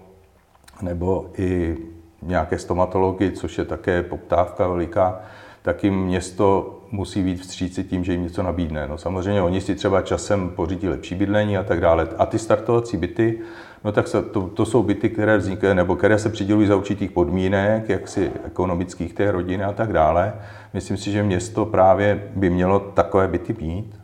nebo 0.81 1.29
i 1.37 1.77
nějaké 2.21 2.59
stomatology, 2.59 3.31
což 3.31 3.57
je 3.57 3.65
také 3.65 4.03
poptávka 4.03 4.67
veliká, 4.67 5.19
tak 5.61 5.83
jim 5.83 6.03
město 6.03 6.78
musí 6.91 7.23
být 7.23 7.41
vstříci 7.41 7.83
tím, 7.83 8.03
že 8.03 8.11
jim 8.11 8.23
něco 8.23 8.43
nabídne. 8.43 8.87
No 8.87 8.97
samozřejmě 8.97 9.41
oni 9.41 9.61
si 9.61 9.75
třeba 9.75 10.01
časem 10.01 10.49
pořídí 10.49 10.89
lepší 10.89 11.15
bydlení 11.15 11.57
a 11.57 11.63
tak 11.63 11.81
dále. 11.81 12.07
A 12.17 12.25
ty 12.25 12.39
startovací 12.39 12.97
byty, 12.97 13.39
no 13.83 13.91
tak 13.91 14.05
to, 14.31 14.41
to 14.47 14.65
jsou 14.65 14.83
byty, 14.83 15.09
které 15.09 15.37
vznikají, 15.37 15.75
nebo 15.75 15.95
které 15.95 16.19
se 16.19 16.29
přidělují 16.29 16.67
za 16.67 16.75
určitých 16.75 17.11
podmínek, 17.11 17.89
jaksi 17.89 18.31
ekonomických 18.45 19.13
té 19.13 19.31
rodiny 19.31 19.63
a 19.63 19.73
tak 19.73 19.93
dále. 19.93 20.33
Myslím 20.73 20.97
si, 20.97 21.11
že 21.11 21.23
město 21.23 21.65
právě 21.65 22.23
by 22.35 22.49
mělo 22.49 22.79
takové 22.79 23.27
byty 23.27 23.55
mít. 23.61 23.99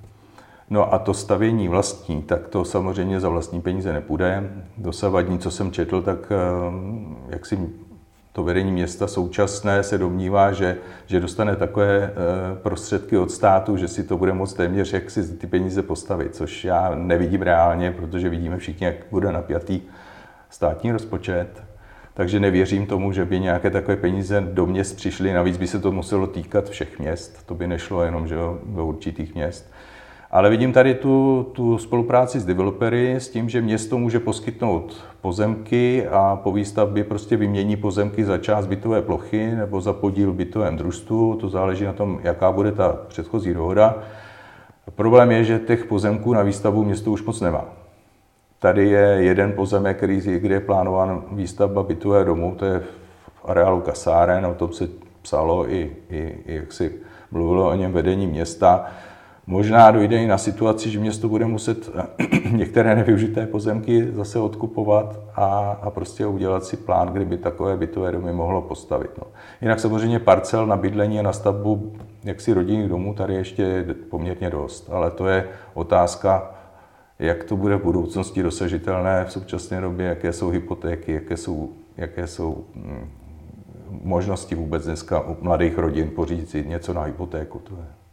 No 0.69 0.93
a 0.93 0.99
to 0.99 1.13
stavění 1.13 1.67
vlastní, 1.67 2.21
tak 2.21 2.47
to 2.47 2.65
samozřejmě 2.65 3.19
za 3.19 3.29
vlastní 3.29 3.61
peníze 3.61 3.93
nepůjde. 3.93 4.49
Dosavadní, 4.77 5.39
co 5.39 5.51
jsem 5.51 5.71
četl, 5.71 6.01
tak 6.01 6.31
eh, 6.31 6.35
jak 7.29 7.45
si 7.45 7.57
to 8.35 8.43
vedení 8.43 8.71
města 8.71 9.07
současné 9.07 9.83
se 9.83 9.97
domnívá, 9.97 10.51
že, 10.51 10.77
že 11.05 11.19
dostane 11.19 11.55
takové 11.55 12.03
eh, 12.03 12.11
prostředky 12.63 13.17
od 13.17 13.31
státu, 13.31 13.77
že 13.77 13.87
si 13.87 14.03
to 14.03 14.17
bude 14.17 14.33
moct 14.33 14.53
téměř 14.53 14.93
jak 14.93 15.11
si 15.11 15.37
ty 15.37 15.47
peníze 15.47 15.83
postavit, 15.83 16.35
což 16.35 16.65
já 16.65 16.95
nevidím 16.95 17.41
reálně, 17.41 17.91
protože 17.91 18.29
vidíme 18.29 18.57
všichni, 18.57 18.85
jak 18.85 18.95
bude 19.11 19.31
napjatý 19.31 19.81
státní 20.49 20.91
rozpočet. 20.91 21.63
Takže 22.13 22.39
nevěřím 22.39 22.85
tomu, 22.85 23.11
že 23.11 23.25
by 23.25 23.39
nějaké 23.39 23.69
takové 23.69 23.97
peníze 23.97 24.41
do 24.41 24.65
měst 24.65 24.95
přišly. 24.95 25.33
Navíc 25.33 25.57
by 25.57 25.67
se 25.67 25.79
to 25.79 25.91
muselo 25.91 26.27
týkat 26.27 26.69
všech 26.69 26.99
měst. 26.99 27.45
To 27.45 27.55
by 27.55 27.67
nešlo 27.67 28.03
jenom 28.03 28.27
že 28.27 28.35
do 28.63 28.85
určitých 28.85 29.35
měst. 29.35 29.71
Ale 30.35 30.49
vidím 30.49 30.73
tady 30.73 30.93
tu, 30.93 31.45
tu 31.51 31.77
spolupráci 31.77 32.39
s 32.39 32.45
developery 32.45 33.15
s 33.15 33.29
tím, 33.29 33.49
že 33.49 33.61
město 33.61 33.97
může 33.97 34.19
poskytnout 34.19 35.03
pozemky 35.21 36.07
a 36.07 36.39
po 36.43 36.51
výstavbě 36.51 37.03
prostě 37.03 37.37
vymění 37.37 37.77
pozemky 37.77 38.25
za 38.25 38.37
část 38.37 38.65
bytové 38.65 39.01
plochy 39.01 39.51
nebo 39.55 39.81
za 39.81 39.93
podíl 39.93 40.33
bytovém 40.33 40.77
družstvu. 40.77 41.35
To 41.35 41.49
záleží 41.49 41.83
na 41.83 41.93
tom, 41.93 42.19
jaká 42.23 42.51
bude 42.51 42.71
ta 42.71 42.97
předchozí 43.07 43.53
dohoda. 43.53 43.95
Problém 44.95 45.31
je, 45.31 45.43
že 45.43 45.59
těch 45.59 45.85
pozemků 45.85 46.33
na 46.33 46.41
výstavbu 46.41 46.83
město 46.83 47.11
už 47.11 47.23
moc 47.23 47.41
nemá. 47.41 47.65
Tady 48.59 48.89
je 48.89 49.17
jeden 49.19 49.51
pozemek, 49.51 49.97
který, 49.97 50.21
kde 50.21 50.55
je 50.55 50.59
plánován 50.59 51.23
výstavba 51.31 51.83
bytové 51.83 52.25
domu, 52.25 52.55
to 52.59 52.65
je 52.65 52.79
v 52.79 53.49
areálu 53.49 53.81
kasáren, 53.81 54.45
o 54.45 54.53
tom 54.53 54.73
se 54.73 54.87
psalo 55.21 55.69
i, 55.69 55.91
i, 56.09 56.35
i 56.45 56.55
jak 56.55 56.73
si 56.73 56.91
mluvilo 57.31 57.69
o 57.69 57.75
něm 57.75 57.91
vedení 57.91 58.27
města. 58.27 58.85
Možná 59.47 59.91
dojde 59.91 60.17
i 60.17 60.27
na 60.27 60.37
situaci, 60.37 60.89
že 60.89 60.99
město 60.99 61.29
bude 61.29 61.45
muset 61.45 61.89
některé 62.51 62.95
nevyužité 62.95 63.45
pozemky 63.45 64.11
zase 64.11 64.39
odkupovat 64.39 65.19
a, 65.35 65.77
a 65.81 65.89
prostě 65.89 66.25
udělat 66.25 66.63
si 66.63 66.77
plán, 66.77 67.07
kdyby 67.07 67.37
takové 67.37 67.77
bytové 67.77 68.11
domy 68.11 68.33
mohlo 68.33 68.61
postavit. 68.61 69.09
No. 69.17 69.27
Jinak 69.61 69.79
samozřejmě 69.79 70.19
parcel 70.19 70.67
na 70.67 70.77
bydlení 70.77 71.19
a 71.19 71.23
na 71.23 71.33
stavbu 71.33 71.93
jaksi 72.23 72.53
rodinných 72.53 72.89
domů 72.89 73.13
tady 73.13 73.35
ještě 73.35 73.61
je 73.63 73.93
poměrně 73.93 74.49
dost, 74.49 74.89
ale 74.91 75.11
to 75.11 75.27
je 75.27 75.47
otázka, 75.73 76.51
jak 77.19 77.43
to 77.43 77.57
bude 77.57 77.75
v 77.75 77.83
budoucnosti 77.83 78.43
dosažitelné 78.43 79.25
v 79.25 79.31
současné 79.31 79.81
době, 79.81 80.05
jaké 80.05 80.33
jsou 80.33 80.49
hypotéky, 80.49 81.13
jaké 81.13 81.37
jsou, 81.37 81.69
jaké 81.97 82.27
jsou 82.27 82.65
hm, 82.75 83.09
možnosti 83.89 84.55
vůbec 84.55 84.85
dneska 84.85 85.19
u 85.19 85.37
mladých 85.41 85.77
rodin 85.77 86.09
pořídit 86.15 86.49
si 86.49 86.65
něco 86.67 86.93
na 86.93 87.01
hypotéku. 87.01 87.59
To 87.59 87.75
je. 87.75 88.04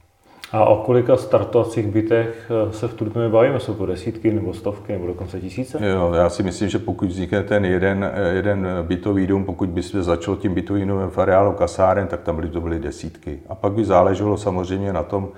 A 0.53 0.65
o 0.65 0.77
kolika 0.77 1.17
startovacích 1.17 1.87
bytech 1.87 2.51
eh, 2.69 2.73
se 2.73 2.89
v 2.89 2.95
Trutnově 2.95 3.29
bavíme? 3.29 3.61
Jsou 3.61 3.75
to 3.75 3.87
desítky 3.87 4.33
nebo 4.33 4.55
stovky 4.55 4.93
nebo 4.93 5.07
dokonce 5.07 5.41
tisíce? 5.41 5.79
Jo, 5.89 6.13
já 6.13 6.29
si 6.29 6.43
myslím, 6.43 6.69
že 6.69 6.79
pokud 6.79 7.09
vznikne 7.09 7.43
ten 7.43 7.65
jeden, 7.65 8.11
eh, 8.15 8.35
jeden 8.35 8.69
bytový 8.83 9.27
dům, 9.27 9.45
pokud 9.45 9.69
by 9.69 9.83
se 9.83 10.03
začal 10.03 10.37
tím 10.37 10.55
bytovým 10.55 10.89
důmem 10.89 11.11
v 11.11 11.19
areálu 11.19 11.53
kasáren, 11.53 12.07
tak 12.07 12.21
tam 12.21 12.37
by 12.41 12.49
to 12.49 12.61
byly 12.61 12.79
desítky. 12.79 13.41
A 13.49 13.55
pak 13.55 13.73
by 13.73 13.85
záleželo 13.85 14.37
samozřejmě 14.37 14.93
na 14.93 15.03
tom, 15.03 15.29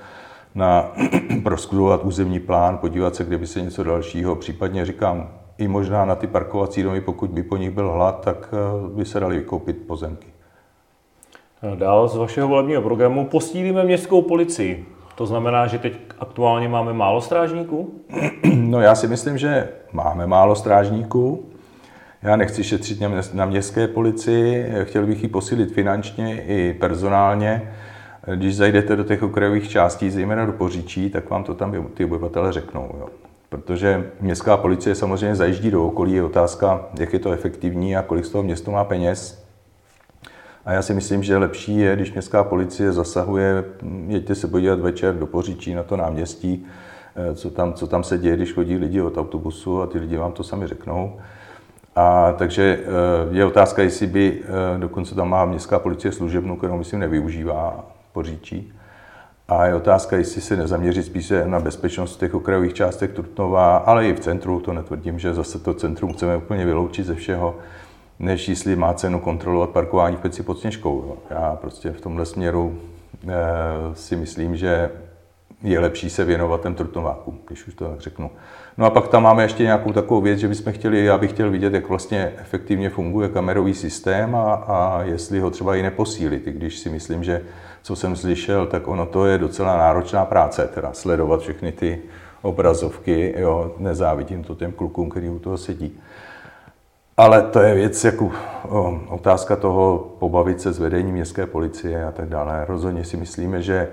na 0.54 0.92
proskudovat 1.42 2.04
územní 2.04 2.40
plán, 2.40 2.78
podívat 2.78 3.14
se, 3.14 3.24
kde 3.24 3.38
by 3.38 3.46
se 3.46 3.60
něco 3.60 3.84
dalšího, 3.84 4.36
případně 4.36 4.86
říkám, 4.86 5.28
i 5.58 5.68
možná 5.68 6.04
na 6.04 6.14
ty 6.14 6.26
parkovací 6.26 6.82
domy, 6.82 7.00
pokud 7.00 7.30
by 7.30 7.42
po 7.42 7.56
nich 7.56 7.70
byl 7.70 7.90
hlad, 7.90 8.20
tak 8.24 8.48
eh, 8.52 8.96
by 8.96 9.04
se 9.04 9.20
dali 9.20 9.36
vykoupit 9.36 9.76
pozemky. 9.86 10.26
Dál 11.74 12.08
z 12.08 12.16
vašeho 12.16 12.48
volebního 12.48 12.82
programu 12.82 13.26
posílíme 13.26 13.84
městskou 13.84 14.22
policii. 14.22 14.93
To 15.14 15.26
znamená, 15.26 15.66
že 15.66 15.78
teď 15.78 15.92
aktuálně 16.18 16.68
máme 16.68 16.92
málo 16.92 17.20
strážníků? 17.20 17.94
No 18.54 18.80
já 18.80 18.94
si 18.94 19.08
myslím, 19.08 19.38
že 19.38 19.68
máme 19.92 20.26
málo 20.26 20.56
strážníků. 20.56 21.44
Já 22.22 22.36
nechci 22.36 22.64
šetřit 22.64 22.98
na 23.34 23.46
městské 23.46 23.88
policii, 23.88 24.72
chtěl 24.82 25.06
bych 25.06 25.22
ji 25.22 25.28
posílit 25.28 25.72
finančně 25.72 26.42
i 26.42 26.76
personálně. 26.80 27.74
Když 28.34 28.56
zajdete 28.56 28.96
do 28.96 29.04
těch 29.04 29.22
okrajových 29.22 29.68
částí, 29.68 30.10
zejména 30.10 30.46
do 30.46 30.52
Poříčí, 30.52 31.10
tak 31.10 31.30
vám 31.30 31.44
to 31.44 31.54
tam 31.54 31.86
ty 31.94 32.04
obyvatele 32.04 32.52
řeknou. 32.52 32.90
Jo. 33.00 33.08
Protože 33.48 34.10
městská 34.20 34.56
policie 34.56 34.94
samozřejmě 34.94 35.36
zajíždí 35.36 35.70
do 35.70 35.86
okolí, 35.86 36.12
je 36.12 36.22
otázka, 36.22 36.86
jak 36.98 37.12
je 37.12 37.18
to 37.18 37.32
efektivní 37.32 37.96
a 37.96 38.02
kolik 38.02 38.24
z 38.24 38.30
toho 38.30 38.42
město 38.44 38.70
má 38.70 38.84
peněz. 38.84 39.43
A 40.64 40.72
já 40.72 40.82
si 40.82 40.94
myslím, 40.94 41.22
že 41.22 41.36
lepší 41.36 41.78
je, 41.78 41.96
když 41.96 42.12
městská 42.12 42.44
policie 42.44 42.92
zasahuje, 42.92 43.64
jeďte 44.06 44.34
se 44.34 44.48
podívat 44.48 44.80
večer 44.80 45.14
do 45.14 45.26
Poříčí 45.26 45.74
na 45.74 45.82
to 45.82 45.96
náměstí, 45.96 46.66
eh, 47.16 47.34
co 47.34 47.50
tam, 47.50 47.72
co 47.72 47.86
tam 47.86 48.04
se 48.04 48.18
děje, 48.18 48.36
když 48.36 48.52
chodí 48.52 48.76
lidi 48.76 49.00
od 49.00 49.18
autobusu 49.18 49.82
a 49.82 49.86
ty 49.86 49.98
lidi 49.98 50.16
vám 50.16 50.32
to 50.32 50.42
sami 50.42 50.66
řeknou. 50.66 51.16
A 51.96 52.32
takže 52.32 52.78
eh, 52.80 53.36
je 53.36 53.44
otázka, 53.44 53.82
jestli 53.82 54.06
by, 54.06 54.40
eh, 54.42 54.78
dokonce 54.78 55.14
tam 55.14 55.30
má 55.30 55.44
městská 55.44 55.78
policie 55.78 56.12
služebnu, 56.12 56.56
kterou 56.56 56.78
myslím 56.78 57.00
nevyužívá 57.00 57.84
Poříčí. 58.12 58.72
A 59.48 59.66
je 59.66 59.74
otázka, 59.74 60.16
jestli 60.16 60.40
se 60.40 60.56
nezaměřit 60.56 61.06
spíše 61.06 61.46
na 61.46 61.60
bezpečnost 61.60 62.16
těch 62.16 62.34
okrajových 62.34 62.74
částech 62.74 63.10
Trutnova, 63.10 63.76
ale 63.76 64.08
i 64.08 64.12
v 64.12 64.20
centru, 64.20 64.60
to 64.60 64.72
netvrdím, 64.72 65.18
že 65.18 65.34
zase 65.34 65.58
to 65.58 65.74
centrum 65.74 66.12
chceme 66.12 66.36
úplně 66.36 66.64
vyloučit 66.64 67.06
ze 67.06 67.14
všeho 67.14 67.54
než 68.18 68.48
jestli 68.48 68.76
má 68.76 68.94
cenu 68.94 69.20
kontrolovat 69.20 69.70
parkování 69.70 70.16
v 70.16 70.20
Peci 70.20 70.42
pod 70.42 70.58
Sněžkou. 70.58 71.16
Já 71.30 71.58
prostě 71.60 71.90
v 71.90 72.00
tomhle 72.00 72.26
směru 72.26 72.78
eh, 73.28 73.32
si 73.94 74.16
myslím, 74.16 74.56
že 74.56 74.90
je 75.62 75.80
lepší 75.80 76.10
se 76.10 76.24
věnovat 76.24 76.62
těm 76.62 76.74
trutnovákům, 76.74 77.38
když 77.48 77.66
už 77.66 77.74
to 77.74 77.88
tak 77.88 78.00
řeknu. 78.00 78.30
No 78.78 78.86
a 78.86 78.90
pak 78.90 79.08
tam 79.08 79.22
máme 79.22 79.42
ještě 79.42 79.62
nějakou 79.62 79.92
takovou 79.92 80.20
věc, 80.20 80.38
že 80.38 80.48
bychom 80.48 80.72
chtěli, 80.72 81.04
já 81.04 81.18
bych 81.18 81.30
chtěl 81.30 81.50
vidět, 81.50 81.74
jak 81.74 81.88
vlastně 81.88 82.32
efektivně 82.36 82.90
funguje 82.90 83.28
kamerový 83.28 83.74
systém 83.74 84.34
a, 84.34 84.54
a 84.54 85.02
jestli 85.02 85.40
ho 85.40 85.50
třeba 85.50 85.76
i 85.76 85.82
neposílit, 85.82 86.46
i 86.46 86.52
když 86.52 86.78
si 86.78 86.90
myslím, 86.90 87.24
že 87.24 87.42
co 87.82 87.96
jsem 87.96 88.16
slyšel, 88.16 88.66
tak 88.66 88.88
ono 88.88 89.06
to 89.06 89.26
je 89.26 89.38
docela 89.38 89.76
náročná 89.76 90.24
práce, 90.24 90.70
teda 90.74 90.92
sledovat 90.92 91.40
všechny 91.40 91.72
ty 91.72 92.02
obrazovky, 92.42 93.34
jo, 93.38 93.74
nezávidím 93.78 94.44
to 94.44 94.54
těm 94.54 94.72
klukům, 94.72 95.10
který 95.10 95.28
u 95.28 95.38
toho 95.38 95.58
sedí. 95.58 96.00
Ale 97.16 97.42
to 97.42 97.60
je 97.60 97.74
věc 97.74 98.04
jako 98.04 98.30
o, 98.68 99.00
otázka 99.08 99.56
toho 99.56 99.98
pobavit 100.18 100.60
se 100.60 100.72
s 100.72 100.78
vedením 100.78 101.14
městské 101.14 101.46
policie 101.46 102.04
a 102.04 102.12
tak 102.12 102.28
dále. 102.28 102.64
Rozhodně 102.64 103.04
si 103.04 103.16
myslíme, 103.16 103.62
že 103.62 103.88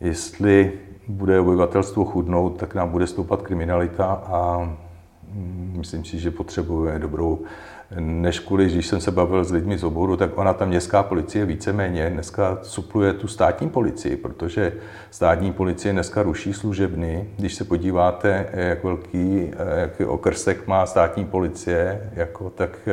jestli 0.00 0.72
bude 1.08 1.40
obyvatelstvo 1.40 2.04
chudnout, 2.04 2.56
tak 2.56 2.74
nám 2.74 2.90
bude 2.90 3.06
stoupat 3.06 3.42
kriminalita 3.42 4.06
a 4.06 4.58
mm, 5.32 5.74
myslím 5.76 6.04
si, 6.04 6.18
že 6.18 6.30
potřebuje 6.30 6.98
dobrou 6.98 7.38
než 7.98 8.38
kvůli, 8.38 8.66
když 8.66 8.86
jsem 8.86 9.00
se 9.00 9.10
bavil 9.10 9.44
s 9.44 9.52
lidmi 9.52 9.78
z 9.78 9.84
oboru, 9.84 10.16
tak 10.16 10.38
ona 10.38 10.54
ta 10.54 10.64
městská 10.64 11.02
policie 11.02 11.44
víceméně 11.44 12.10
dneska 12.10 12.58
supluje 12.62 13.12
tu 13.12 13.28
státní 13.28 13.68
policii, 13.68 14.16
protože 14.16 14.72
státní 15.10 15.52
policie 15.52 15.92
dneska 15.92 16.22
ruší 16.22 16.52
služebny. 16.52 17.28
Když 17.38 17.54
se 17.54 17.64
podíváte, 17.64 18.48
jak 18.52 18.84
velký 18.84 19.50
jak 19.76 20.00
okrsek 20.06 20.66
má 20.66 20.86
státní 20.86 21.24
policie, 21.24 22.10
jako, 22.14 22.50
tak, 22.50 22.88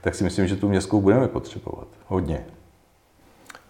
tak 0.00 0.14
si 0.14 0.24
myslím, 0.24 0.46
že 0.46 0.56
tu 0.56 0.68
městskou 0.68 1.00
budeme 1.00 1.28
potřebovat 1.28 1.88
hodně. 2.06 2.40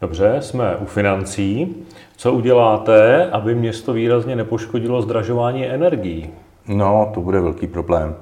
Dobře, 0.01 0.37
jsme 0.41 0.77
u 0.77 0.85
financí. 0.85 1.77
Co 2.17 2.33
uděláte, 2.33 3.31
aby 3.31 3.55
město 3.55 3.93
výrazně 3.93 4.37
nepoškodilo 4.37 5.03
zdražování 5.03 5.67
energií? 5.67 6.31
No, 6.69 7.11
to 7.15 7.21
bude 7.21 7.41
velký 7.41 7.67
problém 7.67 8.17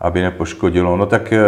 aby 0.00 0.22
nepoškodilo. 0.22 0.96
No 0.96 1.06
tak 1.06 1.32
eh, 1.32 1.40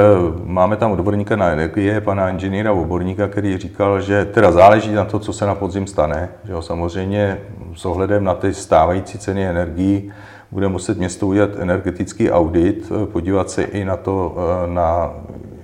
máme 0.44 0.76
tam 0.76 0.92
odborníka 0.92 1.36
na 1.36 1.52
energie, 1.52 2.00
pana 2.00 2.30
inženýra 2.30 2.72
oborníka, 2.72 3.28
který 3.28 3.56
říkal, 3.58 4.00
že 4.00 4.24
teda 4.24 4.52
záleží 4.52 4.92
na 4.92 5.04
to, 5.04 5.18
co 5.18 5.32
se 5.32 5.46
na 5.46 5.54
podzim 5.54 5.86
stane. 5.86 6.28
Že 6.44 6.52
jo, 6.52 6.62
samozřejmě 6.62 7.38
s 7.76 7.84
ohledem 7.84 8.24
na 8.24 8.34
ty 8.34 8.54
stávající 8.54 9.18
ceny 9.18 9.46
energií 9.46 10.12
bude 10.50 10.68
muset 10.68 10.98
město 10.98 11.26
udělat 11.26 11.50
energetický 11.58 12.30
audit, 12.30 12.92
eh, 12.92 13.06
podívat 13.06 13.50
se 13.50 13.62
i 13.62 13.84
na 13.84 13.96
to, 13.96 14.36
eh, 14.36 14.74
na 14.74 15.10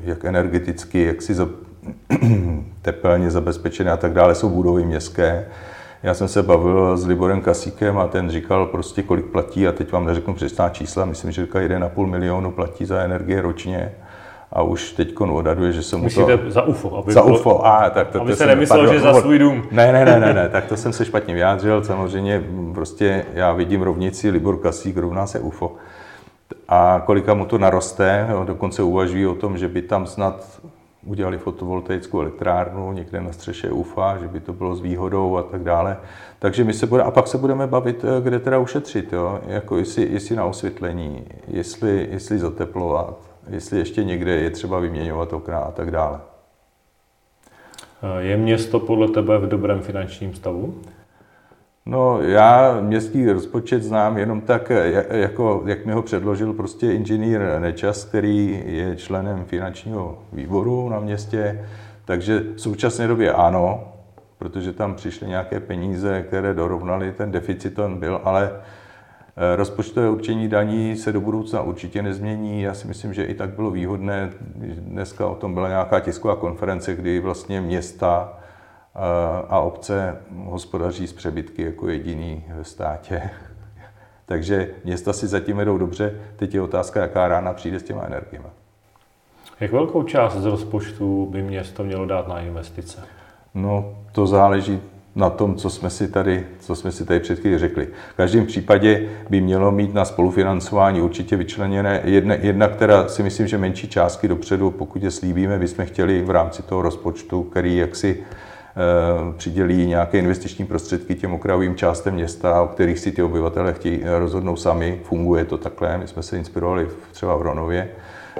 jak 0.05 0.25
energeticky, 0.25 1.05
jak 1.05 1.23
si 1.23 1.35
za, 1.35 1.49
tepelně 2.83 3.31
zabezpečené 3.31 3.91
a 3.91 3.97
tak 3.97 4.13
dále 4.13 4.35
jsou 4.35 4.49
budovy 4.49 4.85
městské, 4.85 5.47
já 6.05 6.15
jsem 6.15 6.29
se 6.29 6.43
bavil 6.43 6.97
s 6.97 7.07
Liborem 7.07 7.41
Kasíkem 7.41 7.99
a 7.99 8.07
ten 8.07 8.31
říkal 8.31 8.67
prostě, 8.67 9.03
kolik 9.03 9.25
platí, 9.25 9.69
a 9.69 9.73
teď 9.73 9.93
vám 9.93 10.07
neřeknu 10.07 10.35
přesná 10.35 10.69
čísla, 10.69 11.05
myslím, 11.05 11.33
že 11.33 11.45
říká 11.45 11.59
1,5 11.59 12.07
milionu 12.07 12.51
platí 12.51 12.85
za 12.85 13.01
energie 13.01 13.43
ročně 13.43 13.93
a 14.53 14.63
už 14.63 14.93
teď 14.93 15.21
odhaduje, 15.21 15.73
že 15.73 15.83
se 15.83 15.97
mu 15.97 16.05
Myslíte 16.05 16.37
to... 16.37 16.51
za 16.51 16.63
UFO? 16.63 16.97
Aby 16.97 17.13
za 17.13 17.23
bylo... 17.23 17.39
UFO, 17.39 17.67
a 17.67 17.91
tak 17.91 18.09
to, 18.09 18.21
aby 18.21 18.31
to 18.31 18.37
se 18.37 18.47
nemyslel, 18.47 18.93
že 18.93 19.01
za 19.01 19.21
svůj 19.21 19.39
dům. 19.39 19.63
Ne, 19.71 19.93
ne, 19.93 20.05
ne, 20.05 20.21
ne, 20.21 20.35
ne, 20.35 20.49
tak 20.49 20.65
to 20.65 20.77
jsem 20.77 20.93
se 20.93 21.05
špatně 21.05 21.35
vyjádřil, 21.35 21.85
samozřejmě 21.85 22.45
prostě 22.75 23.25
já 23.35 23.53
vidím 23.53 23.83
rovnici 23.83 24.31
Libor 24.31 24.59
Kasík 24.59 24.97
rovná 24.97 25.27
se 25.27 25.41
UFO. 25.41 25.73
A 26.69 27.03
kolika 27.07 27.35
mu 27.35 27.45
to 27.45 27.59
naroste, 27.59 28.27
jo, 28.31 28.45
dokonce 28.45 28.83
uvažují 28.83 29.27
o 29.27 29.35
tom, 29.35 29.59
že 29.59 29.69
by 29.69 29.83
tam 29.83 30.07
snad 30.07 30.61
udělali 31.05 31.39
fotovoltaickou 31.39 32.21
elektrárnu 32.21 32.93
někde 32.93 33.21
na 33.21 33.33
střeše 33.33 33.71
UFA, 33.71 34.19
že 34.19 34.29
by 34.29 34.41
to 34.41 34.53
bylo 34.53 34.77
s 34.77 34.81
výhodou 34.81 35.37
a 35.37 35.43
tak 35.43 35.65
dále. 35.65 35.97
Takže 36.39 36.65
my 36.65 36.73
se 36.73 36.87
bude, 36.87 37.03
a 37.03 37.11
pak 37.11 37.27
se 37.27 37.39
budeme 37.39 37.67
bavit, 37.67 38.05
eh, 38.05 38.23
kde 38.23 38.39
teda 38.39 38.59
ušetřit, 38.59 39.13
jo? 39.13 39.41
Jako 39.47 39.77
jestli, 39.77 40.09
jestli 40.13 40.37
na 40.37 40.45
osvětlení, 40.45 41.25
jestli, 41.49 42.09
jestli 42.11 42.39
zateplovat, 42.39 43.19
jestli 43.51 43.79
ještě 43.79 44.05
někde 44.05 44.31
je 44.31 44.51
třeba 44.51 44.79
vyměňovat 44.79 45.33
okna 45.33 45.59
a 45.59 45.71
tak 45.71 45.91
dále. 45.91 46.21
Eh, 48.03 48.23
je 48.23 48.37
město 48.37 48.81
podle 48.81 49.09
tebe 49.09 49.39
v 49.39 49.49
dobrém 49.49 49.81
finančním 49.81 50.35
stavu? 50.35 50.75
No, 51.87 52.23
já 52.23 52.81
městský 52.81 53.31
rozpočet 53.33 53.83
znám 53.83 54.19
jenom 54.19 54.41
tak, 54.41 54.73
jako, 55.11 55.63
jak 55.67 55.87
mi 55.87 55.93
ho 55.93 56.03
předložil 56.03 56.53
prostě 56.53 56.93
inženýr 56.93 57.41
Nečas, 57.59 58.05
který 58.05 58.63
je 58.67 58.97
členem 58.97 59.45
finančního 59.45 60.19
výboru 60.33 60.89
na 60.89 61.01
městě. 61.01 61.67
Takže 62.05 62.41
v 62.57 62.61
současné 62.61 63.07
době 63.07 63.33
ano, 63.33 63.93
protože 64.39 64.73
tam 64.73 64.95
přišly 64.95 65.29
nějaké 65.29 65.61
peníze, 65.61 66.23
které 66.23 66.55
dorovnaly, 66.55 67.13
ten 67.13 67.31
deficit 67.31 67.79
on 67.79 67.99
byl, 67.99 68.21
ale 68.25 68.51
eh, 68.53 69.57
rozpočtové 69.57 70.11
určení 70.11 70.49
daní 70.49 70.97
se 70.97 71.13
do 71.13 71.21
budoucna 71.21 71.63
určitě 71.63 72.03
nezmění. 72.03 72.63
Já 72.63 72.75
si 72.75 72.89
myslím, 72.89 73.15
že 73.15 73.25
i 73.25 73.35
tak 73.35 73.51
bylo 73.51 73.71
výhodné. 73.71 74.31
Dneska 74.79 75.27
o 75.27 75.35
tom 75.35 75.55
byla 75.55 75.69
nějaká 75.69 76.01
tisková 76.01 76.37
konference, 76.37 76.95
kdy 76.95 77.21
vlastně 77.21 77.61
města 77.61 78.39
a 79.49 79.61
obce 79.61 80.17
hospodaří 80.45 81.07
s 81.07 81.13
přebytky 81.13 81.63
jako 81.63 81.89
jediný 81.89 82.45
ve 82.57 82.65
státě. 82.65 83.31
Takže 84.27 84.71
města 84.85 85.13
si 85.13 85.27
zatím 85.27 85.61
jdou 85.61 85.79
dobře, 85.79 86.15
teď 86.37 86.55
je 86.55 86.63
otázka, 86.63 87.01
jaká 87.01 87.29
rána 87.29 87.53
přijde 87.53 87.81
s 87.81 87.83
těma 87.83 88.03
energiemi. 88.03 88.47
Jak 89.61 89.73
velkou 89.73 90.03
část 90.03 90.37
z 90.37 90.45
rozpočtu 90.45 91.29
by 91.31 91.43
město 91.43 91.85
mělo 91.85 92.07
dát 92.07 92.29
na 92.29 92.41
investice? 92.41 93.05
No, 93.55 93.95
to 94.13 94.27
záleží 94.27 94.81
na 95.15 95.31
tom, 95.31 95.55
co 95.55 95.71
jsme 95.71 95.91
si 95.91 96.09
tady, 96.09 96.47
co 96.61 96.77
jsme 96.77 96.93
si 96.93 97.05
tady 97.05 97.21
před 97.21 97.39
chvíli 97.39 97.59
řekli. 97.59 97.89
V 98.13 98.17
každém 98.17 98.47
případě 98.47 99.09
by 99.31 99.41
mělo 99.41 99.73
mít 99.73 99.95
na 99.95 100.05
spolufinancování 100.05 101.01
určitě 101.01 101.37
vyčleněné 101.37 102.01
jedna, 102.05 102.35
jedna, 102.35 102.69
která 102.69 103.09
si 103.09 103.23
myslím, 103.23 103.47
že 103.47 103.59
menší 103.59 103.89
částky 103.89 104.29
dopředu, 104.29 104.71
pokud 104.71 105.03
je 105.03 105.11
slíbíme, 105.11 105.59
bychom 105.59 105.87
chtěli 105.87 106.23
v 106.23 106.31
rámci 106.31 106.63
toho 106.63 106.83
rozpočtu, 106.83 107.43
který 107.43 107.77
jaksi 107.77 108.25
přidělí 109.37 109.87
nějaké 109.87 110.19
investiční 110.19 110.67
prostředky 110.67 111.15
těm 111.15 111.35
okrajovým 111.35 111.77
částem 111.77 112.15
města, 112.15 112.63
o 112.63 112.67
kterých 112.67 112.99
si 112.99 113.13
ty 113.13 113.23
obyvatele 113.23 113.73
chtějí 113.73 114.01
eh, 114.03 114.19
rozhodnout 114.19 114.57
sami. 114.57 115.01
Funguje 115.05 115.45
to 115.45 115.59
takhle, 115.59 115.99
my 115.99 116.09
jsme 116.09 116.23
se 116.23 116.39
inspirovali 116.39 116.89
třeba 117.13 117.37
v 117.37 117.43
Ronově. 117.43 117.89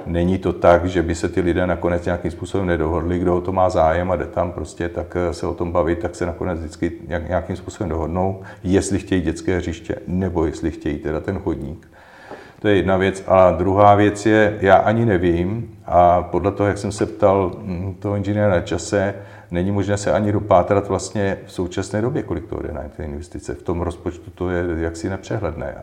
Není 0.05 0.37
to 0.37 0.53
tak, 0.53 0.85
že 0.85 1.01
by 1.01 1.15
se 1.15 1.29
ty 1.29 1.41
lidé 1.41 1.67
nakonec 1.67 2.05
nějakým 2.05 2.31
způsobem 2.31 2.67
nedohodli, 2.67 3.19
kdo 3.19 3.35
o 3.35 3.41
to 3.41 3.51
má 3.51 3.69
zájem 3.69 4.11
a 4.11 4.15
jde 4.15 4.25
tam 4.25 4.51
prostě 4.51 4.89
tak 4.89 5.17
eh, 5.29 5.33
se 5.33 5.47
o 5.47 5.53
tom 5.53 5.71
bavit, 5.71 5.99
tak 5.99 6.15
se 6.15 6.25
nakonec 6.25 6.59
vždycky 6.59 6.91
nějakým 7.27 7.55
způsobem 7.55 7.89
dohodnou, 7.89 8.41
jestli 8.63 8.99
chtějí 8.99 9.21
dětské 9.21 9.57
hřiště 9.57 9.95
nebo 10.07 10.45
jestli 10.45 10.71
chtějí 10.71 10.97
teda 10.97 11.19
ten 11.19 11.39
chodník. 11.39 11.87
To 12.59 12.67
je 12.67 12.75
jedna 12.75 12.97
věc. 12.97 13.23
A 13.27 13.51
druhá 13.51 13.95
věc 13.95 14.25
je, 14.25 14.57
já 14.61 14.75
ani 14.75 15.05
nevím, 15.05 15.77
a 15.85 16.21
podle 16.21 16.51
toho, 16.51 16.67
jak 16.67 16.77
jsem 16.77 16.91
se 16.91 17.05
ptal 17.05 17.51
hm, 17.57 17.95
toho 17.99 18.15
inženýra 18.15 18.49
na 18.49 18.61
čase, 18.61 19.13
není 19.51 19.71
možné 19.71 19.97
se 19.97 20.11
ani 20.11 20.31
dopátrat 20.31 20.87
vlastně 20.87 21.37
v 21.45 21.51
současné 21.51 22.01
době, 22.01 22.23
kolik 22.23 22.47
to 22.47 22.59
jde 22.63 22.73
na 22.73 22.81
ty 22.97 23.03
investice. 23.03 23.53
V 23.53 23.63
tom 23.63 23.81
rozpočtu 23.81 24.31
to 24.35 24.49
je 24.49 24.65
jaksi 24.77 25.09
nepřehledné. 25.09 25.75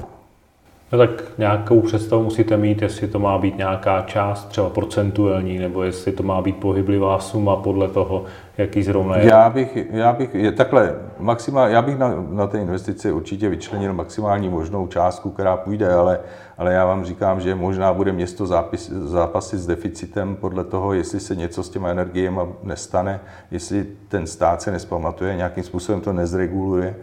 No 0.92 0.98
tak 0.98 1.10
nějakou 1.38 1.80
představu 1.80 2.22
musíte 2.22 2.56
mít, 2.56 2.82
jestli 2.82 3.08
to 3.08 3.18
má 3.18 3.38
být 3.38 3.58
nějaká 3.58 4.02
část, 4.02 4.44
třeba 4.44 4.70
procentuální, 4.70 5.58
nebo 5.58 5.82
jestli 5.82 6.12
to 6.12 6.22
má 6.22 6.42
být 6.42 6.56
pohyblivá 6.56 7.18
suma 7.18 7.56
podle 7.56 7.88
toho, 7.88 8.24
jaký 8.58 8.82
zrovna 8.82 9.16
je. 9.16 9.26
Já 9.28 9.50
bych, 9.50 9.78
já 9.90 10.12
bych 10.12 10.34
je, 10.34 10.52
takhle, 10.52 10.94
maximál, 11.18 11.68
já 11.68 11.82
bych 11.82 11.98
na, 11.98 12.24
na 12.30 12.46
té 12.46 12.58
investici 12.58 13.12
určitě 13.12 13.48
vyčlenil 13.48 13.92
maximální 13.92 14.48
možnou 14.48 14.86
částku, 14.86 15.30
která 15.30 15.56
půjde, 15.56 15.94
ale, 15.94 16.20
ale 16.58 16.72
já 16.72 16.86
vám 16.86 17.04
říkám, 17.04 17.40
že 17.40 17.54
možná 17.54 17.92
bude 17.92 18.12
město 18.12 18.46
zápis, 18.46 18.90
zápasy 18.90 19.58
s 19.58 19.66
deficitem 19.66 20.36
podle 20.36 20.64
toho, 20.64 20.92
jestli 20.92 21.20
se 21.20 21.36
něco 21.36 21.62
s 21.62 21.68
těma 21.68 21.88
energiemi 21.88 22.40
nestane, 22.62 23.20
jestli 23.50 23.86
ten 24.08 24.26
stát 24.26 24.62
se 24.62 24.70
nespamatuje, 24.70 25.36
nějakým 25.36 25.64
způsobem 25.64 26.00
to 26.00 26.12
nezreguluje 26.12 26.94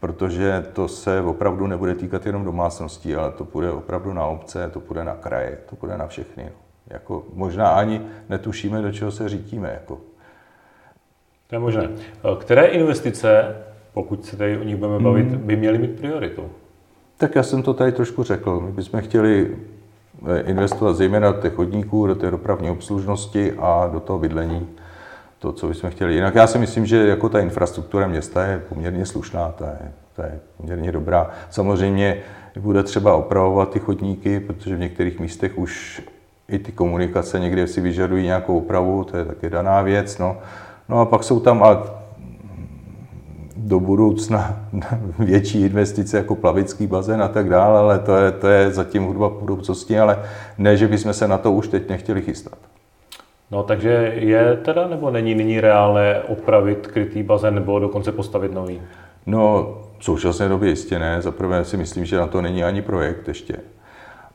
protože 0.00 0.66
to 0.72 0.88
se 0.88 1.20
opravdu 1.20 1.66
nebude 1.66 1.94
týkat 1.94 2.26
jenom 2.26 2.44
domácností, 2.44 3.16
ale 3.16 3.32
to 3.32 3.44
bude 3.44 3.70
opravdu 3.70 4.12
na 4.12 4.26
obce, 4.26 4.70
to 4.70 4.80
bude 4.80 5.04
na 5.04 5.14
kraje, 5.14 5.58
to 5.70 5.76
bude 5.80 5.96
na 5.96 6.06
všechny. 6.06 6.50
Jako, 6.86 7.24
možná 7.34 7.68
ani 7.68 8.02
netušíme, 8.28 8.82
do 8.82 8.92
čeho 8.92 9.12
se 9.12 9.28
řítíme. 9.28 9.70
Jako. 9.72 9.98
To 11.46 11.54
je 11.54 11.58
možné. 11.58 11.88
Které 12.38 12.66
investice, 12.66 13.56
pokud 13.94 14.24
se 14.24 14.36
tady 14.36 14.58
o 14.58 14.62
nich 14.62 14.76
budeme 14.76 14.98
bavit, 14.98 15.26
hmm. 15.26 15.38
by 15.38 15.56
měly 15.56 15.78
mít 15.78 16.00
prioritu? 16.00 16.50
Tak 17.16 17.34
já 17.34 17.42
jsem 17.42 17.62
to 17.62 17.74
tady 17.74 17.92
trošku 17.92 18.22
řekl. 18.22 18.60
My 18.60 18.72
bychom 18.72 19.00
chtěli 19.00 19.56
eh, 20.26 20.40
investovat 20.40 20.92
zejména 20.92 21.32
do 21.32 21.40
těch 21.40 21.52
chodníků, 21.52 22.06
do 22.06 22.14
té 22.14 22.30
dopravní 22.30 22.70
obslužnosti 22.70 23.52
a 23.58 23.90
do 23.92 24.00
toho 24.00 24.18
bydlení 24.18 24.68
to, 25.38 25.52
co 25.52 25.66
bychom 25.66 25.90
chtěli. 25.90 26.14
Jinak 26.14 26.34
já 26.34 26.46
si 26.46 26.58
myslím, 26.58 26.86
že 26.86 27.06
jako 27.06 27.28
ta 27.28 27.40
infrastruktura 27.40 28.06
města 28.06 28.46
je 28.46 28.62
poměrně 28.68 29.06
slušná, 29.06 29.52
ta 29.58 29.66
je, 29.66 29.92
ta 30.16 30.24
je 30.24 30.40
poměrně 30.56 30.92
dobrá. 30.92 31.30
Samozřejmě 31.50 32.22
bude 32.58 32.82
třeba 32.82 33.14
opravovat 33.14 33.70
ty 33.70 33.78
chodníky, 33.78 34.40
protože 34.40 34.76
v 34.76 34.80
některých 34.80 35.20
místech 35.20 35.58
už 35.58 36.02
i 36.48 36.58
ty 36.58 36.72
komunikace 36.72 37.40
někde 37.40 37.66
si 37.66 37.80
vyžadují 37.80 38.24
nějakou 38.24 38.58
opravu, 38.58 39.04
to 39.04 39.16
je 39.16 39.24
také 39.24 39.50
daná 39.50 39.82
věc. 39.82 40.18
No, 40.18 40.36
no 40.88 41.00
a 41.00 41.04
pak 41.04 41.24
jsou 41.24 41.40
tam, 41.40 41.62
a 41.62 41.82
do 43.56 43.80
budoucna 43.80 44.56
větší 45.18 45.62
investice 45.62 46.16
jako 46.16 46.34
plavický 46.34 46.86
bazén 46.86 47.22
a 47.22 47.28
tak 47.28 47.48
dále, 47.48 47.78
ale 47.80 47.98
to 47.98 48.16
je, 48.16 48.32
to 48.32 48.48
je 48.48 48.70
zatím 48.70 49.04
hudba 49.04 49.28
budoucnosti, 49.28 49.98
ale 49.98 50.18
ne, 50.58 50.76
že 50.76 50.88
bychom 50.88 51.12
se 51.12 51.28
na 51.28 51.38
to 51.38 51.52
už 51.52 51.68
teď 51.68 51.88
nechtěli 51.88 52.22
chystat. 52.22 52.58
No 53.50 53.62
takže 53.62 54.12
je 54.16 54.56
teda 54.56 54.88
nebo 54.88 55.10
není 55.10 55.34
nyní 55.34 55.60
reálné 55.60 56.22
opravit 56.22 56.86
krytý 56.86 57.22
bazén 57.22 57.54
nebo 57.54 57.78
dokonce 57.78 58.12
postavit 58.12 58.52
nový? 58.52 58.82
No 59.26 59.74
v 59.98 60.04
současné 60.04 60.48
době 60.48 60.68
jistě 60.68 60.98
ne. 60.98 61.22
Za 61.22 61.30
prvé 61.30 61.64
si 61.64 61.76
myslím, 61.76 62.04
že 62.04 62.16
na 62.16 62.26
to 62.26 62.42
není 62.42 62.64
ani 62.64 62.82
projekt 62.82 63.28
ještě. 63.28 63.56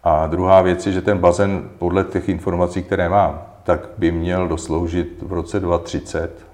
A 0.03 0.27
druhá 0.27 0.61
věc 0.61 0.85
je, 0.85 0.91
že 0.91 1.01
ten 1.01 1.17
bazén 1.17 1.69
podle 1.77 2.03
těch 2.03 2.29
informací, 2.29 2.83
které 2.83 3.09
mám, 3.09 3.41
tak 3.63 3.89
by 3.97 4.11
měl 4.11 4.47
dosloužit 4.47 5.21
v 5.21 5.33
roce 5.33 5.59
2030 5.59 6.45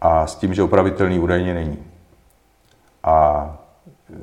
a 0.00 0.26
s 0.26 0.36
tím, 0.36 0.54
že 0.54 0.62
opravitelný 0.62 1.18
údajně 1.18 1.54
není. 1.54 1.78
A 3.04 3.46
e, 4.10 4.16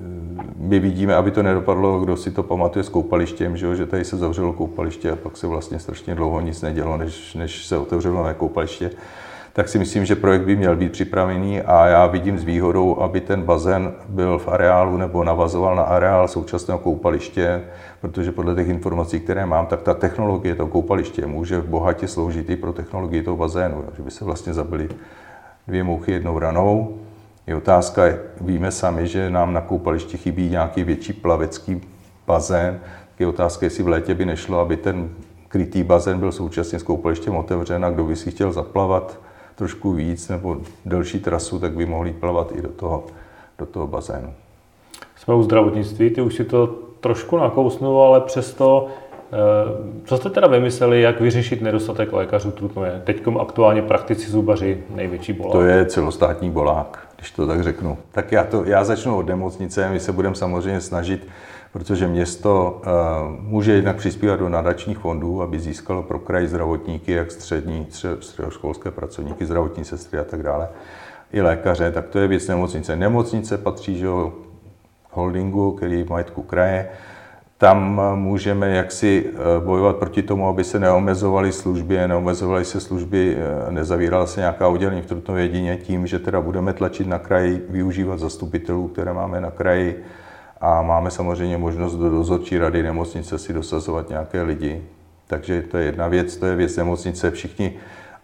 my 0.55 0.79
vidíme, 0.79 1.15
aby 1.15 1.31
to 1.31 1.43
nedopadlo, 1.43 1.99
kdo 1.99 2.17
si 2.17 2.31
to 2.31 2.43
pamatuje 2.43 2.83
s 2.83 2.89
koupalištěm, 2.89 3.57
že, 3.57 3.65
jo, 3.65 3.75
že 3.75 3.85
tady 3.85 4.05
se 4.05 4.17
zavřelo 4.17 4.53
koupaliště 4.53 5.11
a 5.11 5.15
pak 5.15 5.37
se 5.37 5.47
vlastně 5.47 5.79
strašně 5.79 6.15
dlouho 6.15 6.41
nic 6.41 6.61
nedělo, 6.61 6.97
než, 6.97 7.33
než 7.33 7.65
se 7.65 7.77
otevřelo 7.77 8.15
nové 8.15 8.33
koupaliště 8.33 8.91
tak 9.53 9.69
si 9.69 9.79
myslím, 9.79 10.05
že 10.05 10.15
projekt 10.15 10.41
by 10.41 10.55
měl 10.55 10.75
být 10.75 10.91
připravený 10.91 11.61
a 11.61 11.85
já 11.85 12.07
vidím 12.07 12.39
s 12.39 12.43
výhodou, 12.43 13.01
aby 13.01 13.21
ten 13.21 13.43
bazén 13.43 13.93
byl 14.09 14.37
v 14.37 14.47
areálu 14.47 14.97
nebo 14.97 15.23
navazoval 15.23 15.75
na 15.75 15.83
areál 15.83 16.27
současného 16.27 16.79
koupaliště, 16.79 17.63
protože 18.01 18.31
podle 18.31 18.55
těch 18.55 18.69
informací, 18.69 19.19
které 19.19 19.45
mám, 19.45 19.65
tak 19.65 19.81
ta 19.81 19.93
technologie 19.93 20.55
toho 20.55 20.69
koupaliště 20.69 21.25
může 21.25 21.61
bohatě 21.61 22.07
sloužit 22.07 22.49
i 22.49 22.55
pro 22.55 22.73
technologii 22.73 23.23
toho 23.23 23.37
bazénu, 23.37 23.83
že 23.97 24.03
by 24.03 24.11
se 24.11 24.25
vlastně 24.25 24.53
zabili 24.53 24.89
dvě 25.67 25.83
mouchy 25.83 26.11
jednou 26.11 26.39
ranou. 26.39 26.97
Je 27.47 27.55
otázka, 27.55 28.03
víme 28.41 28.71
sami, 28.71 29.07
že 29.07 29.29
nám 29.29 29.53
na 29.53 29.61
koupališti 29.61 30.17
chybí 30.17 30.49
nějaký 30.49 30.83
větší 30.83 31.13
plavecký 31.13 31.81
bazén. 32.27 32.79
Je 33.19 33.27
otázka, 33.27 33.65
jestli 33.65 33.83
v 33.83 33.87
létě 33.87 34.15
by 34.15 34.25
nešlo, 34.25 34.59
aby 34.59 34.77
ten 34.77 35.09
krytý 35.47 35.83
bazén 35.83 36.19
byl 36.19 36.31
současně 36.31 36.79
s 36.79 36.83
koupalištěm 36.83 37.35
otevřen 37.35 37.85
a 37.85 37.89
kdo 37.89 38.03
by 38.03 38.15
si 38.15 38.31
chtěl 38.31 38.53
zaplavat 38.53 39.19
trošku 39.55 39.93
víc 39.93 40.29
nebo 40.29 40.57
delší 40.85 41.19
trasu, 41.19 41.59
tak 41.59 41.71
by 41.71 41.85
mohli 41.85 42.13
plavat 42.13 42.51
i 42.55 42.61
do 42.61 42.69
toho, 42.69 43.05
do 43.57 43.65
toho 43.65 43.87
bazénu. 43.87 44.33
Jsme 45.15 45.33
u 45.33 45.43
zdravotnictví, 45.43 46.09
ty 46.09 46.21
už 46.21 46.35
si 46.35 46.43
to 46.43 46.88
trošku 46.99 47.37
nakousnul, 47.37 48.01
ale 48.01 48.21
přesto, 48.21 48.87
eh, 48.87 49.35
co 50.05 50.17
jste 50.17 50.29
teda 50.29 50.47
vymysleli, 50.47 51.01
jak 51.01 51.21
vyřešit 51.21 51.61
nedostatek 51.61 52.13
lékařů 52.13 52.51
Trutnově? 52.51 53.01
Teď 53.03 53.27
aktuálně 53.39 53.81
praktici 53.81 54.31
zubaři 54.31 54.83
největší 54.95 55.33
bolák. 55.33 55.51
To 55.51 55.61
je 55.61 55.85
celostátní 55.85 56.49
bolák, 56.49 57.07
když 57.15 57.31
to 57.31 57.47
tak 57.47 57.63
řeknu. 57.63 57.97
Tak 58.11 58.31
já, 58.31 58.43
to, 58.43 58.63
já 58.65 58.83
začnu 58.83 59.17
od 59.17 59.27
nemocnice, 59.27 59.89
my 59.89 59.99
se 59.99 60.11
budeme 60.11 60.35
samozřejmě 60.35 60.81
snažit 60.81 61.27
protože 61.73 62.07
město 62.07 62.81
eh, 62.83 62.89
může 63.39 63.73
jednak 63.73 63.95
přispívat 63.95 64.39
do 64.39 64.49
nadačních 64.49 64.97
fondů, 64.97 65.41
aby 65.41 65.59
získalo 65.59 66.03
pro 66.03 66.19
kraj 66.19 66.47
zdravotníky, 66.47 67.11
jak 67.11 67.31
střední, 67.31 67.87
středoškolské 68.19 68.91
pracovníky, 68.91 69.45
zdravotní 69.45 69.85
sestry 69.85 70.19
a 70.19 70.23
tak 70.23 70.43
dále, 70.43 70.69
i 71.31 71.41
lékaře, 71.41 71.91
tak 71.91 72.07
to 72.07 72.19
je 72.19 72.27
věc 72.27 72.47
nemocnice. 72.47 72.95
Nemocnice 72.95 73.57
patří 73.57 73.97
že, 73.97 74.07
holdingu, 75.09 75.71
který 75.71 75.99
je 75.99 76.05
v 76.05 76.09
majetku 76.09 76.41
kraje, 76.41 76.89
tam 77.57 78.01
můžeme 78.15 78.69
jaksi 78.69 79.25
eh, 79.27 79.65
bojovat 79.65 79.95
proti 79.95 80.21
tomu, 80.23 80.47
aby 80.47 80.63
se 80.63 80.79
neomezovaly 80.79 81.51
služby, 81.51 82.07
neomezovaly 82.07 82.65
se 82.65 82.79
služby, 82.79 83.37
eh, 83.37 83.71
nezavírala 83.71 84.25
se 84.25 84.39
nějaká 84.39 84.67
oddělení 84.67 85.01
v 85.01 85.05
Trutnově 85.05 85.43
jedině 85.43 85.77
tím, 85.77 86.07
že 86.07 86.19
teda 86.19 86.41
budeme 86.41 86.73
tlačit 86.73 87.07
na 87.07 87.19
kraji, 87.19 87.61
využívat 87.69 88.19
zastupitelů, 88.19 88.87
které 88.87 89.13
máme 89.13 89.41
na 89.41 89.51
kraji, 89.51 90.03
a 90.61 90.81
máme 90.81 91.11
samozřejmě 91.11 91.57
možnost 91.57 91.95
do 91.95 92.09
dozorčí 92.09 92.57
rady 92.57 92.83
nemocnice 92.83 93.39
si 93.39 93.53
dosazovat 93.53 94.09
nějaké 94.09 94.41
lidi. 94.41 94.83
Takže 95.27 95.61
to 95.61 95.77
je 95.77 95.85
jedna 95.85 96.07
věc, 96.07 96.37
to 96.37 96.45
je 96.45 96.55
věc 96.55 96.77
nemocnice. 96.77 97.31
Všichni, 97.31 97.73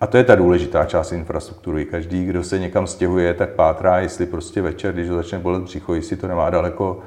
a 0.05 0.07
to 0.07 0.17
je 0.17 0.23
ta 0.23 0.35
důležitá 0.35 0.85
část 0.85 1.11
infrastruktury. 1.11 1.85
Každý, 1.85 2.25
kdo 2.25 2.43
se 2.43 2.59
někam 2.59 2.87
stěhuje, 2.87 3.33
tak 3.33 3.49
pátrá, 3.49 3.99
jestli 3.99 4.25
prostě 4.25 4.61
večer, 4.61 4.93
když 4.93 5.09
ho 5.09 5.15
začne 5.15 5.39
bolet 5.39 5.63
břicho, 5.63 5.93
jestli 5.93 6.15
to 6.15 6.27
nemá 6.27 6.49
daleko 6.49 6.99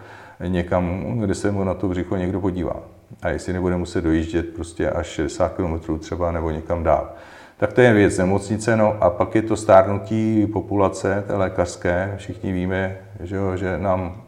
někam, 0.47 1.03
kde 1.19 1.35
se 1.35 1.51
mu 1.51 1.65
na 1.65 1.75
to 1.75 1.89
břicho 1.89 2.17
někdo 2.17 2.41
podívá. 2.41 2.77
A 3.23 3.29
jestli 3.29 3.53
nebude 3.53 3.77
muset 3.77 4.01
dojíždět 4.01 4.55
prostě 4.55 4.91
až 4.91 5.07
60 5.07 5.53
km 5.53 5.99
třeba 5.99 6.33
nebo 6.33 6.51
někam 6.51 6.83
dál. 6.83 7.11
Tak 7.57 7.73
to 7.73 7.81
je 7.81 7.93
věc 7.93 8.19
nemocnice, 8.19 8.77
no 8.77 8.97
a 9.01 9.11
pak 9.11 9.35
je 9.35 9.43
to 9.43 9.57
stárnutí 9.57 10.47
populace, 10.47 11.25
té 11.27 11.37
lékařské. 11.37 12.15
Všichni 12.17 12.53
víme, 12.53 12.97
že, 13.21 13.37
jo, 13.37 13.57
že 13.57 13.79
nám 13.79 14.23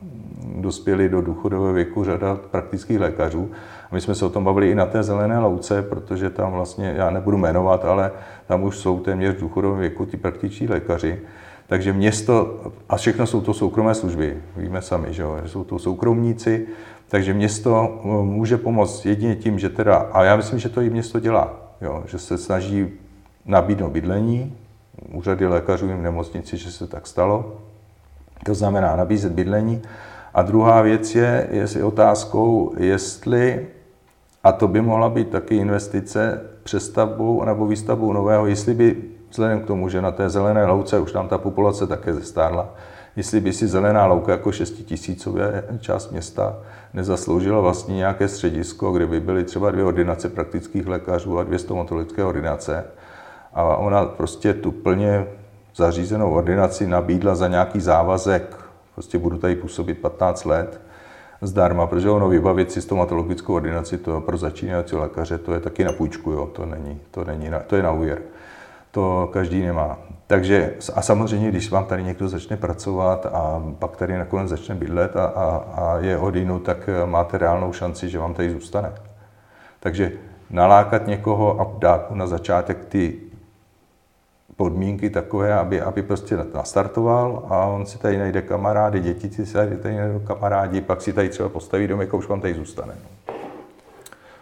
dospěli 0.57 1.09
do 1.09 1.21
důchodového 1.21 1.73
věku 1.73 2.05
řada 2.05 2.39
praktických 2.51 3.01
lékařů. 3.01 3.51
My 3.93 4.01
jsme 4.01 4.15
se 4.15 4.25
o 4.25 4.31
tom 4.31 4.45
bavili 4.45 4.71
i 4.71 4.75
na 4.75 4.87
té 4.87 5.03
zelené 5.03 5.39
louce, 5.39 5.83
protože 5.83 6.31
tam 6.31 6.53
vlastně, 6.53 6.95
já 6.97 7.11
nebudu 7.11 7.39
jmenovat, 7.39 7.85
ale 7.85 8.13
tam 8.47 8.63
už 8.63 8.79
jsou 8.79 9.01
téměř 9.01 9.35
v 9.35 9.41
důchodovém 9.41 9.79
věku 9.79 10.07
ti 10.07 10.17
praktičtí 10.17 10.69
lékaři. 10.69 11.21
Takže 11.67 11.93
město, 11.93 12.61
a 12.89 12.97
všechno 12.97 13.27
jsou 13.27 13.41
to 13.41 13.55
soukromé 13.55 13.95
služby, 13.95 14.37
víme 14.57 14.83
sami, 14.83 15.15
že, 15.15 15.23
jo, 15.23 15.37
jsou 15.47 15.65
to 15.65 15.79
soukromníci, 15.79 16.67
takže 17.09 17.35
město 17.35 18.01
eh, 18.05 18.09
může 18.09 18.57
pomoct 18.57 19.07
jedině 19.07 19.37
tím, 19.37 19.59
že 19.59 19.69
teda, 19.69 19.97
a 19.97 20.25
já 20.25 20.37
myslím, 20.37 20.59
že 20.59 20.69
to 20.69 20.81
i 20.81 20.91
město 20.91 21.21
dělá, 21.21 21.55
jo, 21.81 22.03
že 22.07 22.19
se 22.19 22.39
snaží 22.39 22.89
nabídnout 23.47 23.91
bydlení, 23.91 24.57
úřady 25.13 25.47
lékařů 25.47 25.89
v 25.89 26.03
nemocnici, 26.03 26.57
že 26.57 26.71
se 26.73 26.87
tak 26.87 27.07
stalo, 27.07 27.57
to 28.45 28.55
znamená 28.55 28.97
nabízet 28.97 29.33
bydlení. 29.33 29.83
A 30.35 30.43
druhá 30.43 30.83
věc 30.83 31.15
je, 31.15 31.49
je 31.51 31.85
otázkou, 31.85 32.75
jestli, 32.79 33.67
a 34.45 34.53
to 34.53 34.69
by 34.69 34.81
mohla 34.81 35.09
být 35.09 35.29
taky 35.29 35.57
investice 35.57 36.41
přestavbou 36.63 37.45
nebo 37.45 37.67
výstavbou 37.67 38.13
nového, 38.13 38.47
jestli 38.47 38.75
by 38.75 38.97
vzhledem 39.31 39.61
k 39.61 39.67
tomu, 39.67 39.89
že 39.89 40.03
na 40.03 40.11
té 40.11 40.31
zelené 40.31 40.67
louce 40.67 40.99
už 40.99 41.13
tam 41.13 41.29
ta 41.29 41.39
populace 41.39 41.87
také 41.87 42.15
zestárla, 42.15 42.75
jestli 43.17 43.41
by 43.41 43.53
si 43.53 43.67
zelená 43.67 44.07
louka 44.07 44.33
jako 44.33 44.53
šestitisícové 44.53 45.65
část 45.81 46.11
města 46.11 46.57
nezasloužila 46.95 47.61
vlastně 47.61 47.97
nějaké 47.97 48.29
středisko, 48.29 48.93
kde 48.93 49.07
by 49.07 49.21
byly 49.21 49.45
třeba 49.45 49.71
dvě 49.71 49.85
ordinace 49.85 50.29
praktických 50.29 50.87
lékařů 50.87 51.39
a 51.39 51.43
dvě 51.43 51.59
stomatologické 51.59 52.25
ordinace. 52.25 52.85
A 53.55 53.77
ona 53.77 54.05
prostě 54.05 54.55
tu 54.55 54.71
plně 54.71 55.27
zařízenou 55.77 56.31
ordinaci 56.31 56.87
nabídla 56.87 57.35
za 57.35 57.49
nějaký 57.49 57.81
závazek 57.81 58.71
Prostě 59.01 59.19
budu 59.19 59.39
tady 59.39 59.57
působit 59.57 59.99
15 59.99 60.45
let 60.45 60.81
zdarma, 61.43 61.87
protože 61.87 62.11
ono 62.11 62.29
vybavit 62.29 62.73
si 62.73 62.83
stomatologickou 62.83 63.55
ordinaci 63.55 63.99
to 63.99 64.21
pro 64.21 64.37
začínající 64.37 64.97
lékaře, 64.97 65.39
to 65.39 65.55
je 65.55 65.61
taky 65.61 65.85
na 65.85 65.93
půjčku, 65.93 66.31
jo, 66.31 66.47
to 66.47 66.67
není, 66.67 67.01
to 67.11 67.25
není, 67.25 67.51
na, 67.51 67.61
to 67.61 67.77
je 67.77 67.83
na 67.83 67.93
úvěr. 67.93 68.19
To 68.91 69.31
každý 69.33 69.63
nemá. 69.63 69.99
Takže 70.27 70.75
a 70.95 71.03
samozřejmě, 71.03 71.49
když 71.49 71.71
vám 71.71 71.85
tady 71.85 72.03
někdo 72.03 72.29
začne 72.29 72.57
pracovat 72.57 73.27
a 73.27 73.63
pak 73.79 73.97
tady 73.97 74.19
nakonec 74.19 74.49
začne 74.49 74.75
bydlet 74.75 75.17
a, 75.17 75.25
a, 75.25 75.57
a 75.57 75.99
je 75.99 76.19
odinu, 76.19 76.59
tak 76.59 76.91
máte 77.05 77.39
reálnou 77.39 77.73
šanci, 77.73 78.09
že 78.09 78.19
vám 78.19 78.35
tady 78.35 78.51
zůstane. 78.51 78.93
Takže 79.81 80.13
nalákat 80.51 81.07
někoho 81.07 81.61
a 81.61 81.79
dát 81.79 82.11
mu 82.11 82.17
na 82.17 82.27
začátek 82.27 82.85
ty 82.85 83.30
podmínky 84.61 85.11
takové, 85.11 85.55
aby, 85.55 85.81
aby 85.81 86.03
prostě 86.03 86.37
nastartoval 86.55 87.47
a 87.49 87.67
on 87.67 87.87
si 87.87 87.99
tady 87.99 88.19
najde 88.19 88.43
kamarády, 88.43 89.01
děti 89.01 89.31
si 89.47 89.53
tady, 89.53 89.77
tady 89.77 89.97
najdou 89.97 90.19
kamarádi, 90.19 90.81
pak 90.81 91.03
si 91.03 91.13
tady 91.13 91.29
třeba 91.29 91.49
postaví 91.49 91.87
dom, 91.87 92.01
jako 92.01 92.19
už 92.19 92.29
vám 92.29 92.41
tady 92.41 92.55
zůstane. 92.55 92.95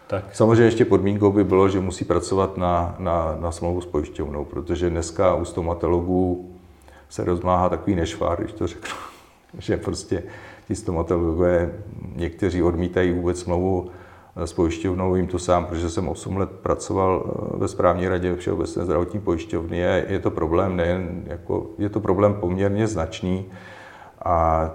Tak. 0.07 0.23
Samozřejmě 0.33 0.63
ještě 0.63 0.85
podmínkou 0.85 1.31
by 1.31 1.43
bylo, 1.43 1.69
že 1.69 1.79
musí 1.79 2.05
pracovat 2.05 2.57
na, 2.57 2.95
na, 2.99 3.37
na 3.39 3.51
smlouvu 3.51 3.81
s 3.81 3.85
pojišťovnou, 3.85 4.45
protože 4.45 4.89
dneska 4.89 5.35
u 5.35 5.45
stomatologů 5.45 6.51
se 7.09 7.23
rozmáhá 7.23 7.69
takový 7.69 7.95
nešvár, 7.95 8.39
když 8.39 8.53
to 8.53 8.67
řeknu, 8.67 8.95
že 9.57 9.77
prostě 9.77 10.23
ti 10.67 10.75
stomatologové 10.75 11.71
někteří 12.15 12.63
odmítají 12.63 13.11
vůbec 13.11 13.39
smlouvu 13.39 13.91
s 14.47 14.53
pojišťovnou, 14.53 15.13
vím 15.13 15.27
to 15.27 15.39
sám, 15.39 15.65
protože 15.65 15.89
jsem 15.89 16.07
8 16.07 16.37
let 16.37 16.49
pracoval 16.49 17.23
eh, 17.25 17.57
ve 17.57 17.67
správní 17.67 18.07
radě 18.07 18.35
Všeobecné 18.35 18.85
zdravotní 18.85 19.19
pojišťovny. 19.19 19.77
Je, 19.77 20.05
je 20.09 20.19
to 20.19 20.31
problém 20.31 20.75
nejen, 20.75 21.23
jako, 21.25 21.69
je 21.77 21.89
to 21.89 21.99
problém 21.99 22.33
poměrně 22.33 22.87
značný. 22.87 23.45
A 24.25 24.69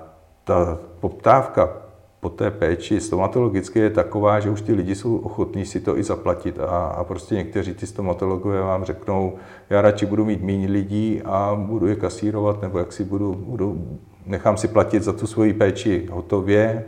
ta 0.44 0.78
poptávka 1.00 1.84
po 2.24 2.30
té 2.30 2.50
péči 2.50 3.00
stomatologické 3.00 3.80
je 3.80 3.90
taková, 3.90 4.40
že 4.40 4.50
už 4.50 4.62
ty 4.62 4.72
lidi 4.72 4.94
jsou 4.94 5.16
ochotní 5.16 5.66
si 5.66 5.80
to 5.80 5.98
i 5.98 6.02
zaplatit. 6.02 6.58
A, 6.58 6.86
a 6.86 7.04
prostě 7.04 7.34
někteří 7.34 7.74
ty 7.74 7.86
stomatologové 7.86 8.60
vám 8.60 8.84
řeknou, 8.84 9.36
já 9.70 9.82
radši 9.82 10.06
budu 10.06 10.24
mít 10.24 10.42
méně 10.42 10.68
lidí 10.68 11.22
a 11.24 11.56
budu 11.60 11.86
je 11.86 11.96
kasírovat, 11.96 12.62
nebo 12.62 12.78
jak 12.78 12.92
si 12.92 13.04
budu, 13.04 13.34
budu, 13.34 13.98
nechám 14.26 14.56
si 14.56 14.68
platit 14.68 15.02
za 15.02 15.12
tu 15.12 15.26
svoji 15.26 15.52
péči 15.52 16.08
hotově, 16.10 16.84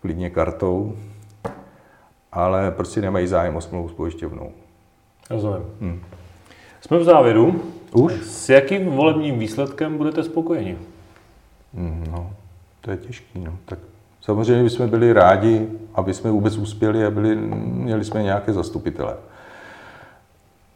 klidně 0.00 0.30
kartou, 0.30 0.94
ale 2.32 2.70
prostě 2.70 3.00
nemají 3.00 3.26
zájem 3.26 3.56
o 3.56 3.60
smlouvu 3.60 3.88
s 3.88 3.92
pojišťovnou. 3.92 4.50
Rozumím. 5.30 5.62
Hmm. 5.80 6.00
Jsme 6.80 6.98
v 6.98 7.04
závěru. 7.04 7.62
Už? 7.92 8.12
S 8.12 8.48
jakým 8.48 8.86
volebním 8.86 9.38
výsledkem 9.38 9.96
budete 9.96 10.22
spokojeni? 10.22 10.78
Mm, 11.72 12.04
no, 12.10 12.30
to 12.80 12.90
je 12.90 12.96
těžký. 12.96 13.38
No. 13.44 13.58
Tak 13.64 13.78
samozřejmě 14.20 14.64
bychom 14.64 14.88
byli 14.88 15.12
rádi, 15.12 15.68
aby 15.94 16.14
jsme 16.14 16.30
vůbec 16.30 16.56
uspěli 16.56 17.04
a 17.04 17.10
byli, 17.10 17.36
měli 17.36 18.04
jsme 18.04 18.22
nějaké 18.22 18.52
zastupitele. 18.52 19.16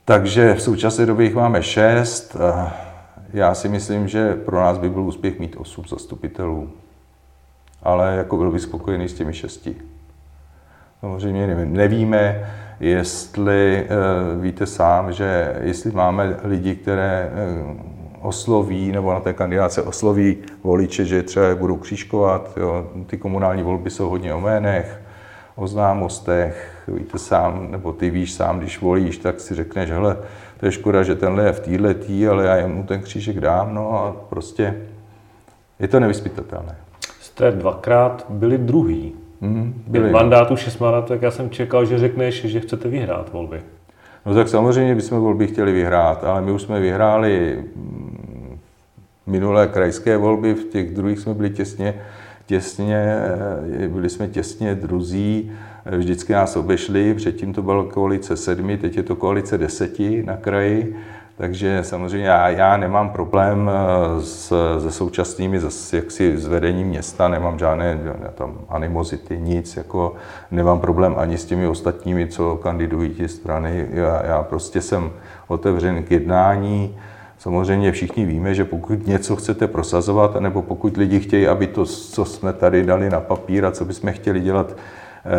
Takže 0.05 0.55
v 0.55 0.63
současné 0.63 1.07
době 1.07 1.27
jich 1.27 1.35
máme 1.35 1.63
šest. 1.63 2.37
Já 3.33 3.55
si 3.55 3.69
myslím, 3.69 4.09
že 4.09 4.35
pro 4.35 4.61
nás 4.61 4.79
by 4.79 4.91
byl 4.91 5.03
úspěch 5.03 5.39
mít 5.39 5.57
osm 5.59 5.85
zastupitelů. 5.89 6.71
Ale 7.83 8.17
jako 8.17 8.37
byl 8.37 8.51
bych 8.51 8.63
spokojený 8.63 9.09
s 9.09 9.15
těmi 9.15 9.35
šesti. 9.35 9.77
Samozřejmě 11.03 11.47
nevíme, 11.65 12.51
jestli 12.81 13.87
víte 14.41 14.67
sám, 14.67 15.13
že 15.13 15.57
jestli 15.61 15.91
máme 15.91 16.37
lidi, 16.45 16.75
které 16.75 17.31
osloví, 18.21 18.93
nebo 18.93 19.13
na 19.13 19.21
té 19.21 19.33
kandidáce 19.33 19.83
osloví 19.83 20.37
voliče, 20.63 21.05
že 21.05 21.23
třeba 21.23 21.55
budou 21.55 21.77
křížkovat. 21.77 22.51
Jo. 22.57 22.87
Ty 23.07 23.19
komunální 23.19 23.63
volby 23.63 23.91
jsou 23.91 24.09
hodně 24.09 24.35
o 24.35 24.39
jménech, 24.39 25.01
o 25.57 25.67
známostech, 25.67 26.83
víte 26.89 27.19
sám, 27.19 27.71
nebo 27.71 27.93
ty 27.93 28.11
víš 28.11 28.33
sám, 28.33 28.59
když 28.59 28.81
volíš, 28.81 29.19
tak 29.19 29.41
si 29.41 29.55
řekneš, 29.55 29.91
hele, 29.91 30.17
to 30.61 30.67
je 30.67 30.73
škoda, 30.73 31.03
že 31.03 31.15
tenhle 31.15 31.45
je 31.45 31.53
v 31.53 31.61
téhle 31.61 31.95
tý, 31.95 32.29
ale 32.29 32.45
já 32.45 32.67
mu 32.67 32.83
ten 32.83 33.03
křížek 33.03 33.41
dám, 33.41 33.75
no 33.75 34.05
a 34.05 34.17
prostě 34.29 34.75
je 35.79 35.89
to 35.89 36.01
nevyspytatelné. 36.01 36.77
Jste 37.21 37.51
dvakrát 37.51 38.27
byli 38.29 38.59
druhý. 38.59 39.15
Mm, 39.43 39.83
byli. 39.87 40.09
V 40.09 40.13
mandátu 40.13 40.57
Šesmana, 40.57 41.03
tak 41.03 41.23
já 41.23 41.31
jsem 41.31 41.51
čekal, 41.51 41.85
že 41.85 41.99
řekneš, 41.99 42.45
že 42.45 42.61
chcete 42.61 42.89
vyhrát 42.89 43.33
volby. 43.33 43.61
No 44.27 44.35
tak 44.35 44.49
samozřejmě 44.49 44.95
bychom 44.95 45.21
volby 45.21 45.47
chtěli 45.47 45.73
vyhrát, 45.73 46.25
ale 46.25 46.41
my 46.41 46.53
už 46.53 46.63
jsme 46.63 46.81
vyhráli 46.81 47.65
minulé 49.27 49.67
krajské 49.67 50.17
volby, 50.17 50.55
v 50.55 50.65
těch 50.65 50.95
druhých 50.95 51.19
jsme 51.19 51.35
byli 51.35 51.51
těsně, 51.51 51.95
těsně, 52.47 53.17
byli 53.89 54.09
jsme 54.09 54.29
těsně 54.29 54.75
druzí, 54.75 55.53
vždycky 55.97 56.33
nás 56.33 56.57
obešli, 56.57 57.15
předtím 57.15 57.53
to 57.53 57.63
byla 57.63 57.85
koalice 57.85 58.37
sedmi, 58.37 58.79
teď 58.79 58.97
je 58.97 59.03
to 59.03 59.17
koalice 59.17 59.59
deseti 59.59 60.23
na 60.23 60.37
kraji, 60.37 60.97
takže 61.37 61.79
samozřejmě 61.83 62.27
já, 62.27 62.49
já 62.49 62.77
nemám 62.77 63.11
problém 63.11 63.71
eh, 63.71 64.23
s, 64.23 64.53
se 64.83 64.91
současnými, 64.91 65.61
s, 65.61 65.93
jaksi 65.93 66.39
s 66.39 66.47
vedením 66.47 66.89
města, 66.89 67.29
nemám 67.29 67.59
žádné 67.59 67.99
tam 68.35 68.59
animozity, 68.69 69.39
nic, 69.39 69.77
jako 69.77 70.15
nemám 70.51 70.81
problém 70.81 71.15
ani 71.19 71.39
s 71.39 71.45
těmi 71.45 71.67
ostatními, 71.67 72.29
co 72.29 72.57
kandidují 72.57 73.11
ty 73.11 73.29
strany. 73.29 73.87
Já, 73.91 74.27
já 74.27 74.43
prostě 74.43 74.83
jsem 74.83 75.11
otevřen 75.49 76.03
k 76.03 76.11
jednání, 76.11 76.97
Samozřejmě 77.43 77.93
všichni 77.93 78.25
víme, 78.25 78.55
že 78.55 78.65
pokud 78.65 79.07
něco 79.07 79.37
chcete 79.37 79.67
prosazovat, 79.67 80.41
nebo 80.41 80.63
pokud 80.63 80.97
lidi 80.97 81.21
chtějí, 81.21 81.47
aby 81.47 81.67
to, 81.67 81.85
co 81.87 82.25
jsme 82.25 82.53
tady 82.53 82.85
dali 82.85 83.11
na 83.11 83.21
papír 83.21 83.65
a 83.65 83.71
co 83.71 83.85
bychom 83.85 84.13
chtěli 84.13 84.41
dělat, 84.41 84.77
eh, 85.25 85.33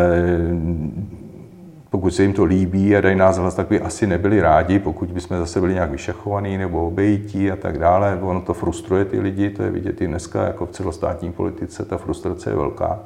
pokud 1.94 2.10
se 2.10 2.22
jim 2.22 2.32
to 2.32 2.44
líbí 2.44 2.96
a 2.96 3.00
dají 3.00 3.16
nás 3.16 3.38
hlas, 3.38 3.54
tak 3.54 3.68
by 3.68 3.80
asi 3.80 4.06
nebyli 4.06 4.40
rádi, 4.40 4.78
pokud 4.78 5.10
bychom 5.10 5.38
zase 5.38 5.60
byli 5.60 5.74
nějak 5.74 5.90
vyšachovaní 5.90 6.58
nebo 6.58 6.86
obejití 6.86 7.50
a 7.50 7.56
tak 7.56 7.78
dále. 7.78 8.18
Ono 8.22 8.40
to 8.40 8.54
frustruje 8.54 9.04
ty 9.04 9.20
lidi, 9.20 9.50
to 9.50 9.62
je 9.62 9.70
vidět 9.70 10.00
i 10.00 10.06
dneska, 10.06 10.44
jako 10.44 10.66
v 10.66 10.70
celostátní 10.70 11.32
politice, 11.32 11.84
ta 11.84 11.96
frustrace 11.96 12.50
je 12.50 12.56
velká. 12.56 13.00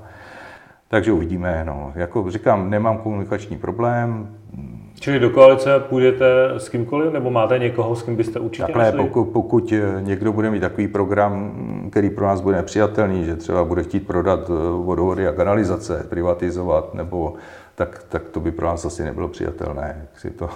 Takže 0.88 1.12
uvidíme. 1.12 1.62
No. 1.66 1.92
Jako 1.94 2.30
říkám, 2.30 2.70
nemám 2.70 2.98
komunikační 2.98 3.56
problém, 3.56 4.28
Čili 5.00 5.18
do 5.18 5.30
koalice 5.30 5.80
půjdete 5.88 6.26
s 6.56 6.68
kýmkoliv, 6.68 7.12
nebo 7.12 7.30
máte 7.30 7.58
někoho, 7.58 7.96
s 7.96 8.02
kým 8.02 8.16
byste 8.16 8.40
určitě 8.40 8.62
Takhle, 8.62 8.92
pokud, 8.92 9.24
pokud 9.24 9.72
eh, 9.72 10.02
někdo 10.02 10.32
bude 10.32 10.50
mít 10.50 10.60
takový 10.60 10.88
program, 10.88 11.52
který 11.90 12.10
pro 12.10 12.26
nás 12.26 12.40
bude 12.40 12.56
nepřijatelný, 12.56 13.24
že 13.24 13.36
třeba 13.36 13.64
bude 13.64 13.82
chtít 13.82 14.06
prodat 14.06 14.40
eh, 14.50 14.52
vodovody 14.70 15.28
a 15.28 15.32
kanalizace, 15.32 16.06
privatizovat, 16.08 16.94
nebo 16.94 17.34
tak, 17.78 18.04
tak 18.08 18.22
to 18.28 18.40
by 18.40 18.50
pro 18.50 18.66
nás 18.66 18.84
asi 18.84 19.04
nebylo 19.04 19.28
přijatelné. 19.28 20.06
Si 20.16 20.30
to, 20.30 20.48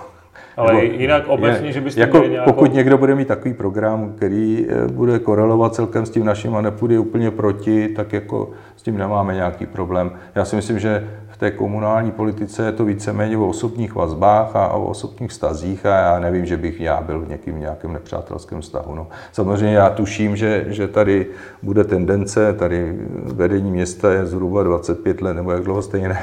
ale 0.56 0.74
nebo, 0.74 0.94
jinak 0.94 1.28
obecně, 1.28 1.66
je, 1.66 1.72
že 1.72 1.80
byste 1.80 2.00
jako, 2.00 2.18
měli 2.18 2.32
nějakou... 2.32 2.52
Pokud 2.52 2.74
někdo 2.74 2.98
bude 2.98 3.14
mít 3.14 3.28
takový 3.28 3.54
program, 3.54 4.12
který 4.16 4.66
eh, 4.68 4.88
bude 4.92 5.18
korelovat 5.18 5.74
celkem 5.74 6.06
s 6.06 6.10
tím 6.10 6.24
naším 6.24 6.56
a 6.56 6.60
nepůjde 6.60 6.98
úplně 6.98 7.30
proti, 7.30 7.88
tak 7.88 8.12
jako 8.12 8.50
s 8.76 8.82
tím 8.82 8.98
nemáme 8.98 9.34
nějaký 9.34 9.66
problém. 9.66 10.12
Já 10.34 10.44
si 10.44 10.56
myslím, 10.56 10.78
že 10.78 11.08
té 11.42 11.50
komunální 11.50 12.10
politice 12.10 12.66
je 12.66 12.72
to 12.72 12.84
víceméně 12.84 13.36
o 13.36 13.48
osobních 13.48 13.94
vazbách 13.94 14.56
a 14.56 14.68
o 14.68 14.84
osobních 14.84 15.30
vztazích 15.30 15.86
a 15.86 15.88
já 15.88 16.18
nevím, 16.18 16.46
že 16.46 16.56
bych 16.56 16.80
já 16.80 17.00
byl 17.00 17.24
někým 17.28 17.60
nějakým 17.60 17.92
nepřátelském 17.92 18.60
vztahu. 18.60 18.94
No. 18.94 19.06
Samozřejmě 19.32 19.74
já 19.74 19.90
tuším, 19.90 20.36
že, 20.36 20.64
že 20.68 20.88
tady 20.88 21.26
bude 21.62 21.84
tendence, 21.84 22.52
tady 22.52 22.98
vedení 23.24 23.70
města 23.70 24.12
je 24.12 24.26
zhruba 24.26 24.62
25 24.62 25.22
let 25.22 25.34
nebo 25.34 25.52
jak 25.52 25.62
dlouho 25.62 25.82
stejné. 25.82 26.22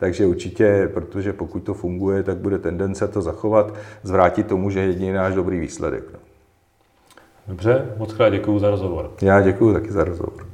Takže 0.00 0.26
určitě, 0.26 0.90
protože 0.94 1.32
pokud 1.32 1.60
to 1.60 1.74
funguje, 1.74 2.22
tak 2.22 2.36
bude 2.36 2.58
tendence 2.58 3.08
to 3.08 3.22
zachovat, 3.22 3.74
zvrátit 4.02 4.46
tomu, 4.46 4.70
že 4.70 4.80
je 4.80 4.86
jediný 4.86 5.12
náš 5.12 5.34
dobrý 5.34 5.60
výsledek. 5.60 6.04
No. 6.12 6.18
Dobře, 7.48 7.94
moc 7.96 8.12
krát 8.12 8.30
děkuji 8.30 8.58
za 8.58 8.70
rozhovor. 8.70 9.12
Já 9.22 9.40
děkuji 9.40 9.72
taky 9.72 9.92
za 9.92 10.04
rozhovor. 10.04 10.46